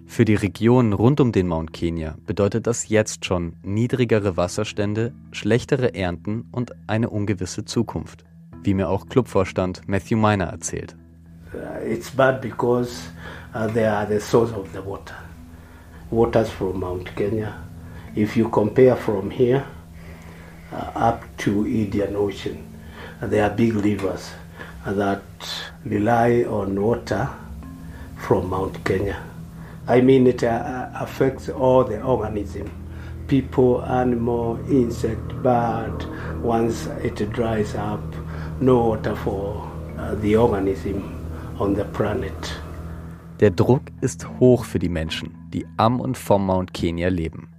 Für 0.07 0.25
die 0.25 0.35
Region 0.35 0.91
rund 0.91 1.21
um 1.21 1.31
den 1.31 1.47
Mount 1.47 1.71
Kenya 1.71 2.17
bedeutet 2.25 2.67
das 2.67 2.89
jetzt 2.89 3.23
schon 3.23 3.53
niedrigere 3.63 4.35
Wasserstände, 4.35 5.13
schlechtere 5.31 5.95
Ernten 5.95 6.49
und 6.51 6.73
eine 6.87 7.09
ungewisse 7.09 7.63
Zukunft, 7.63 8.25
wie 8.61 8.73
mir 8.73 8.89
auch 8.89 9.07
Clubvorstand 9.07 9.87
Matthew 9.87 10.17
Miner 10.17 10.47
erzählt. 10.47 10.97
Uh, 11.53 11.81
it's 11.89 12.11
bad 12.11 12.41
because 12.41 12.91
uh, 13.55 13.67
they 13.67 13.85
are 13.85 14.05
the 14.05 14.19
source 14.19 14.51
of 14.51 14.67
the 14.73 14.85
water. 14.85 15.28
Waters 16.11 16.49
from 16.49 16.79
Mount 16.79 17.15
Kenya. 17.15 17.63
If 18.15 18.35
you 18.35 18.49
compare 18.49 18.95
from 18.95 19.29
here, 19.29 19.65
uh, 20.71 20.91
up 20.95 21.23
to 21.37 21.65
Indian 21.65 22.15
Ocean. 22.15 22.65
They 23.21 23.39
are 23.39 23.49
big 23.49 23.73
rivers 23.73 24.31
that 24.85 25.23
rely 25.83 26.43
on 26.43 26.81
water 26.81 27.29
from 28.17 28.49
Mount 28.49 28.83
Kenya. 28.85 29.21
I 29.87 30.01
mean, 30.01 30.27
it 30.27 30.43
uh, 30.43 30.89
affects 30.93 31.49
all 31.49 31.83
the 31.83 32.01
organism, 32.01 32.69
people, 33.27 33.83
animal, 33.83 34.59
insect, 34.69 35.27
bird. 35.41 36.05
Once 36.41 36.85
it 37.03 37.17
dries 37.31 37.75
up, 37.75 38.01
no 38.61 38.77
water 38.89 39.15
for 39.15 39.69
uh, 39.97 40.15
the 40.15 40.35
organism 40.35 41.15
on 41.59 41.73
the 41.73 41.85
planet. 41.85 42.53
Der 43.39 43.51
Druck 43.51 43.83
ist 44.01 44.27
hoch 44.39 44.65
für 44.65 44.79
die 44.79 44.89
Menschen, 44.89 45.33
die 45.53 45.65
am 45.77 45.99
und 45.99 46.17
vom 46.17 46.45
Mount 46.45 46.73
Kenya 46.73 47.09
leben. 47.09 47.49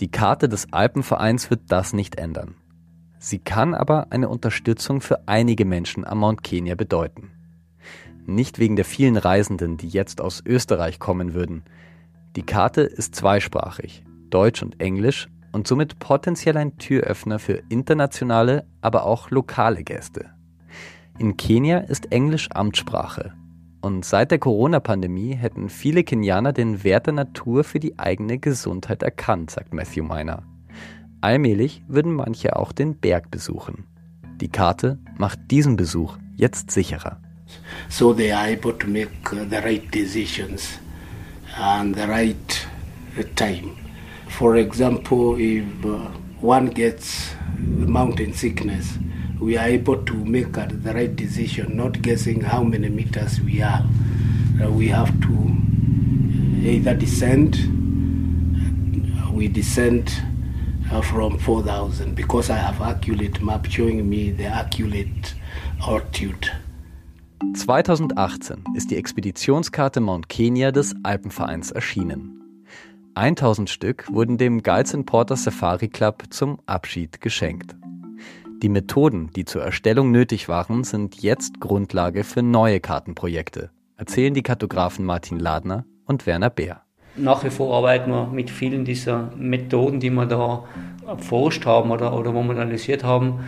Die 0.00 0.10
Karte 0.10 0.48
des 0.48 0.72
Alpenvereins 0.72 1.50
wird 1.50 1.60
das 1.68 1.92
nicht 1.92 2.16
ändern. 2.16 2.54
Sie 3.18 3.38
kann 3.38 3.74
aber 3.74 4.08
eine 4.10 4.28
Unterstützung 4.28 5.00
für 5.00 5.28
einige 5.28 5.64
Menschen 5.64 6.04
am 6.04 6.18
Mount 6.18 6.42
Kenya 6.42 6.74
bedeuten. 6.74 7.30
Nicht 8.26 8.58
wegen 8.58 8.76
der 8.76 8.84
vielen 8.84 9.16
Reisenden, 9.16 9.76
die 9.76 9.88
jetzt 9.88 10.20
aus 10.20 10.42
Österreich 10.44 10.98
kommen 10.98 11.34
würden. 11.34 11.64
Die 12.34 12.42
Karte 12.42 12.82
ist 12.82 13.14
zweisprachig, 13.14 14.04
Deutsch 14.30 14.62
und 14.62 14.80
Englisch 14.80 15.28
und 15.52 15.68
somit 15.68 15.98
potenziell 15.98 16.56
ein 16.56 16.78
Türöffner 16.78 17.38
für 17.38 17.62
internationale, 17.68 18.66
aber 18.80 19.04
auch 19.04 19.30
lokale 19.30 19.84
Gäste. 19.84 20.30
In 21.18 21.36
Kenia 21.36 21.78
ist 21.78 22.10
Englisch 22.10 22.48
Amtssprache. 22.52 23.34
Und 23.82 24.04
seit 24.04 24.30
der 24.30 24.38
Corona-Pandemie 24.38 25.34
hätten 25.34 25.68
viele 25.68 26.04
Kenianer 26.04 26.52
den 26.52 26.84
Wert 26.84 27.06
der 27.06 27.14
Natur 27.14 27.64
für 27.64 27.80
die 27.80 27.98
eigene 27.98 28.38
Gesundheit 28.38 29.02
erkannt, 29.02 29.50
sagt 29.50 29.74
Matthew 29.74 30.04
Miner. 30.04 30.44
Allmählich 31.20 31.82
würden 31.88 32.14
manche 32.14 32.54
auch 32.54 32.70
den 32.70 32.96
Berg 32.96 33.32
besuchen. 33.32 33.84
Die 34.40 34.48
Karte 34.48 34.98
macht 35.18 35.38
diesen 35.50 35.74
Besuch 35.74 36.16
jetzt 36.36 36.70
sicherer. 36.70 37.20
So 37.88 38.14
they 38.14 38.30
are 38.30 38.52
able 38.52 38.78
to 38.78 38.86
make 38.86 39.10
uh, 39.32 39.44
the 39.50 39.56
right 39.56 39.92
decisions 39.92 40.78
and 41.56 41.96
the 41.96 42.04
right 42.04 42.68
time. 43.34 43.72
For 44.28 44.56
example, 44.56 45.36
if 45.38 45.64
uh, 45.84 46.08
one 46.40 46.70
gets 46.70 47.34
mountain 47.58 48.32
sickness, 48.32 48.98
we 49.42 49.58
are 49.58 49.66
able 49.66 49.96
to 50.04 50.14
make 50.14 50.56
uh, 50.56 50.68
the 50.70 50.94
right 50.94 51.16
decision, 51.16 51.76
not 51.76 52.00
guessing 52.00 52.40
how 52.40 52.62
many 52.62 52.88
meters 52.88 53.40
we 53.40 53.60
are. 53.60 53.84
Uh, 54.62 54.70
we 54.70 54.86
have 54.86 55.10
to 55.20 55.56
either 56.64 56.94
descend, 56.94 57.56
we 59.32 59.48
descend 59.48 60.12
uh, 60.92 61.00
from 61.02 61.38
4,000 61.38 62.14
because 62.14 62.50
I 62.50 62.56
have 62.56 62.80
accurate 62.80 63.42
map 63.42 63.66
showing 63.66 64.08
me 64.08 64.30
the 64.30 64.46
accurate 64.46 65.34
altitude. 65.88 66.50
2018 67.54 68.64
ist 68.76 68.92
die 68.92 68.96
Expeditionskarte 68.96 70.00
Mount 70.00 70.28
Kenya 70.28 70.70
des 70.70 70.94
Alpenvereins 71.02 71.72
erschienen. 71.72 72.38
1000 73.14 73.68
Stück 73.68 74.06
wurden 74.12 74.38
dem 74.38 74.62
Guides 74.62 74.94
and 74.94 75.04
Porters 75.04 75.42
Safari 75.42 75.88
Club 75.88 76.22
zum 76.30 76.60
Abschied 76.66 77.20
geschenkt. 77.20 77.74
Die 78.62 78.68
Methoden, 78.68 79.28
die 79.34 79.44
zur 79.44 79.64
Erstellung 79.64 80.12
nötig 80.12 80.48
waren, 80.48 80.84
sind 80.84 81.20
jetzt 81.20 81.58
Grundlage 81.58 82.22
für 82.22 82.42
neue 82.42 82.78
Kartenprojekte, 82.78 83.70
erzählen 83.96 84.34
die 84.34 84.44
Kartografen 84.44 85.04
Martin 85.04 85.40
Ladner 85.40 85.84
und 86.06 86.26
Werner 86.26 86.48
Beer. 86.48 86.82
Nach 87.16 87.42
wie 87.42 87.50
vor 87.50 87.74
arbeiten 87.74 88.12
wir 88.12 88.28
mit 88.28 88.50
vielen 88.50 88.84
dieser 88.84 89.32
Methoden, 89.36 89.98
die 89.98 90.10
wir 90.10 90.26
da 90.26 90.62
erforscht 91.04 91.66
haben 91.66 91.90
oder, 91.90 92.16
oder 92.16 92.32
wo 92.34 92.42
wir 92.44 92.52
analysiert 92.52 93.02
haben. 93.02 93.40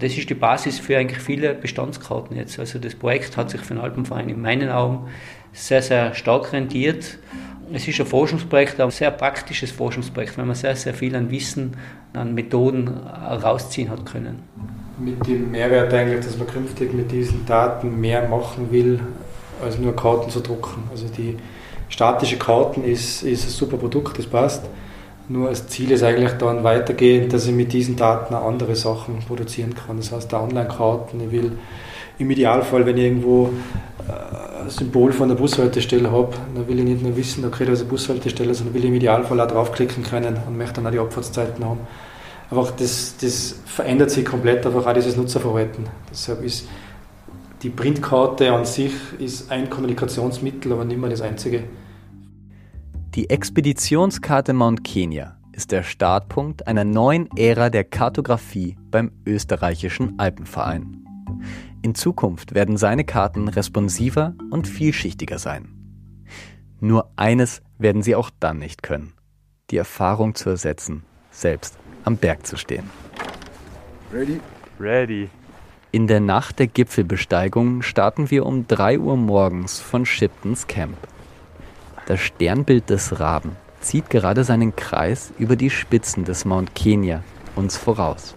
Das 0.00 0.16
ist 0.16 0.30
die 0.30 0.34
Basis 0.34 0.78
für 0.78 0.96
eigentlich 0.96 1.22
viele 1.22 1.54
Bestandskarten 1.54 2.34
jetzt. 2.34 2.58
Also 2.58 2.78
das 2.78 2.94
Projekt 2.94 3.36
hat 3.36 3.50
sich 3.50 3.60
für 3.60 3.74
den 3.74 3.82
Alpenverein 3.82 4.30
in 4.30 4.40
meinen 4.40 4.70
Augen 4.70 5.06
sehr, 5.56 5.82
sehr 5.82 6.14
stark 6.14 6.52
rentiert. 6.52 7.18
Es 7.72 7.88
ist 7.88 7.98
ein 7.98 8.06
Forschungsprojekt, 8.06 8.80
ein 8.80 8.90
sehr 8.90 9.10
praktisches 9.10 9.72
Forschungsprojekt, 9.72 10.38
weil 10.38 10.44
man 10.44 10.54
sehr, 10.54 10.76
sehr 10.76 10.94
viel 10.94 11.16
an 11.16 11.30
Wissen, 11.30 11.76
an 12.12 12.34
Methoden 12.34 12.88
rausziehen 12.88 13.90
hat 13.90 14.06
können. 14.06 14.42
Mit 14.98 15.26
dem 15.26 15.50
Mehrwert 15.50 15.92
eigentlich, 15.92 16.24
dass 16.24 16.38
man 16.38 16.46
künftig 16.46 16.94
mit 16.94 17.10
diesen 17.10 17.44
Daten 17.44 18.00
mehr 18.00 18.28
machen 18.28 18.70
will, 18.70 19.00
als 19.62 19.78
nur 19.78 19.96
Karten 19.96 20.30
zu 20.30 20.40
drucken. 20.40 20.84
Also 20.90 21.06
die 21.08 21.36
statische 21.88 22.36
Karten 22.36 22.84
ist, 22.84 23.22
ist 23.22 23.46
ein 23.46 23.50
super 23.50 23.76
Produkt, 23.78 24.18
das 24.18 24.26
passt. 24.26 24.62
Nur 25.28 25.48
das 25.48 25.66
Ziel 25.66 25.90
ist 25.90 26.04
eigentlich 26.04 26.32
dann 26.32 26.62
weitergehend, 26.62 27.32
dass 27.32 27.46
ich 27.46 27.54
mit 27.54 27.72
diesen 27.72 27.96
Daten 27.96 28.34
auch 28.34 28.46
andere 28.46 28.76
Sachen 28.76 29.18
produzieren 29.26 29.74
kann. 29.74 29.96
Das 29.96 30.12
heißt, 30.12 30.32
Online-Karten, 30.32 31.20
ich 31.20 31.32
will 31.32 31.58
im 32.18 32.30
Idealfall, 32.30 32.86
wenn 32.86 32.96
ich 32.96 33.04
irgendwo 33.04 33.50
äh, 34.08 34.35
Symbol 34.70 35.12
von 35.12 35.28
der 35.28 35.36
Bushaltestelle 35.36 36.10
habe, 36.10 36.36
dann 36.54 36.66
will 36.68 36.78
ich 36.78 36.84
nicht 36.84 37.02
nur 37.02 37.16
wissen, 37.16 37.44
okay, 37.44 37.64
da 37.64 37.72
ist 37.72 37.80
eine 37.80 37.88
Bushaltestelle, 37.90 38.54
sondern 38.54 38.74
will 38.74 38.82
ich 38.82 38.88
im 38.88 38.94
Idealfall 38.94 39.40
auch 39.40 39.46
draufklicken 39.46 40.02
können 40.02 40.36
und 40.46 40.56
möchte 40.56 40.74
dann 40.74 40.86
auch 40.86 40.90
die 40.90 40.98
Abfahrtszeiten 40.98 41.64
haben. 41.64 41.80
Einfach 42.50 42.70
das, 42.72 43.16
das 43.20 43.60
verändert 43.64 44.10
sich 44.10 44.24
komplett, 44.24 44.64
einfach 44.66 44.86
auch 44.86 44.92
dieses 44.92 45.16
Nutzerverhalten. 45.16 45.84
Deshalb 46.10 46.42
ist 46.44 46.68
die 47.62 47.70
Printkarte 47.70 48.52
an 48.52 48.64
sich 48.64 48.92
ist 49.18 49.50
ein 49.50 49.70
Kommunikationsmittel, 49.70 50.72
aber 50.72 50.84
nicht 50.84 51.00
mehr 51.00 51.10
das 51.10 51.22
einzige. 51.22 51.64
Die 53.14 53.30
Expeditionskarte 53.30 54.52
Mount 54.52 54.84
Kenya 54.84 55.38
ist 55.52 55.72
der 55.72 55.82
Startpunkt 55.82 56.66
einer 56.66 56.84
neuen 56.84 57.28
Ära 57.36 57.70
der 57.70 57.84
Kartografie 57.84 58.76
beim 58.90 59.10
österreichischen 59.24 60.18
Alpenverein. 60.18 61.05
In 61.86 61.94
Zukunft 61.94 62.52
werden 62.52 62.76
seine 62.76 63.04
Karten 63.04 63.46
responsiver 63.46 64.34
und 64.50 64.66
vielschichtiger 64.66 65.38
sein. 65.38 65.68
Nur 66.80 67.12
eines 67.14 67.62
werden 67.78 68.02
sie 68.02 68.16
auch 68.16 68.30
dann 68.40 68.58
nicht 68.58 68.82
können. 68.82 69.12
Die 69.70 69.76
Erfahrung 69.76 70.34
zu 70.34 70.50
ersetzen, 70.50 71.04
selbst 71.30 71.78
am 72.02 72.16
Berg 72.16 72.44
zu 72.44 72.56
stehen. 72.56 72.90
Ready? 74.12 74.40
Ready. 74.80 75.28
In 75.92 76.08
der 76.08 76.18
Nacht 76.18 76.58
der 76.58 76.66
Gipfelbesteigung 76.66 77.82
starten 77.82 78.32
wir 78.32 78.46
um 78.46 78.66
3 78.66 78.98
Uhr 78.98 79.16
morgens 79.16 79.78
von 79.78 80.04
Shiptons 80.04 80.66
Camp. 80.66 80.96
Das 82.06 82.18
Sternbild 82.18 82.90
des 82.90 83.20
Raben 83.20 83.52
zieht 83.80 84.10
gerade 84.10 84.42
seinen 84.42 84.74
Kreis 84.74 85.32
über 85.38 85.54
die 85.54 85.70
Spitzen 85.70 86.24
des 86.24 86.44
Mount 86.46 86.74
Kenya 86.74 87.22
uns 87.54 87.76
voraus. 87.76 88.34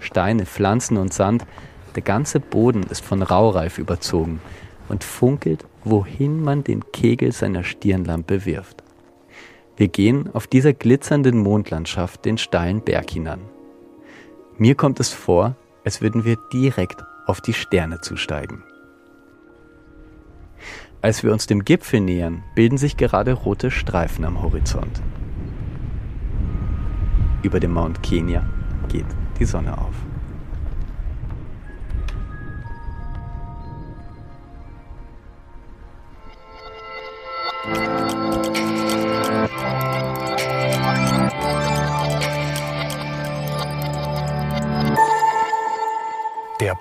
Steine, 0.00 0.44
Pflanzen 0.44 0.98
und 0.98 1.14
Sand, 1.14 1.46
der 1.94 2.02
ganze 2.02 2.40
Boden 2.40 2.82
ist 2.84 3.04
von 3.04 3.22
Raureif 3.22 3.78
überzogen 3.78 4.40
und 4.88 5.04
funkelt, 5.04 5.64
wohin 5.84 6.42
man 6.42 6.64
den 6.64 6.90
Kegel 6.92 7.32
seiner 7.32 7.64
Stirnlampe 7.64 8.44
wirft. 8.44 8.82
Wir 9.76 9.88
gehen 9.88 10.30
auf 10.32 10.46
dieser 10.46 10.72
glitzernden 10.72 11.38
Mondlandschaft 11.38 12.24
den 12.24 12.38
steilen 12.38 12.80
Berg 12.80 13.10
hinan. 13.10 13.40
Mir 14.56 14.76
kommt 14.76 15.00
es 15.00 15.12
vor, 15.12 15.56
als 15.84 16.00
würden 16.00 16.24
wir 16.24 16.36
direkt 16.52 17.04
auf 17.26 17.40
die 17.40 17.52
Sterne 17.52 18.00
zusteigen. 18.00 18.62
Als 21.02 21.22
wir 21.22 21.32
uns 21.32 21.46
dem 21.46 21.64
Gipfel 21.64 22.00
nähern, 22.00 22.42
bilden 22.54 22.78
sich 22.78 22.96
gerade 22.96 23.32
rote 23.32 23.70
Streifen 23.70 24.24
am 24.24 24.42
Horizont. 24.42 25.02
Über 27.42 27.60
dem 27.60 27.74
Mount 27.74 28.02
Kenya 28.02 28.46
geht 28.88 29.04
die 29.38 29.44
Sonne 29.44 29.76
auf. 29.76 29.94
Der 37.64 37.70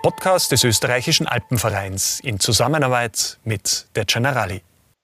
Podcast 0.02 0.52
des 0.52 0.66
österreichischen 0.66 1.26
Alpenvereins 1.26 2.20
in 2.20 2.42
Zusammenarbeit 2.42 3.40
mit 3.46 3.88
der 3.96 4.04
Generali. 4.04 4.62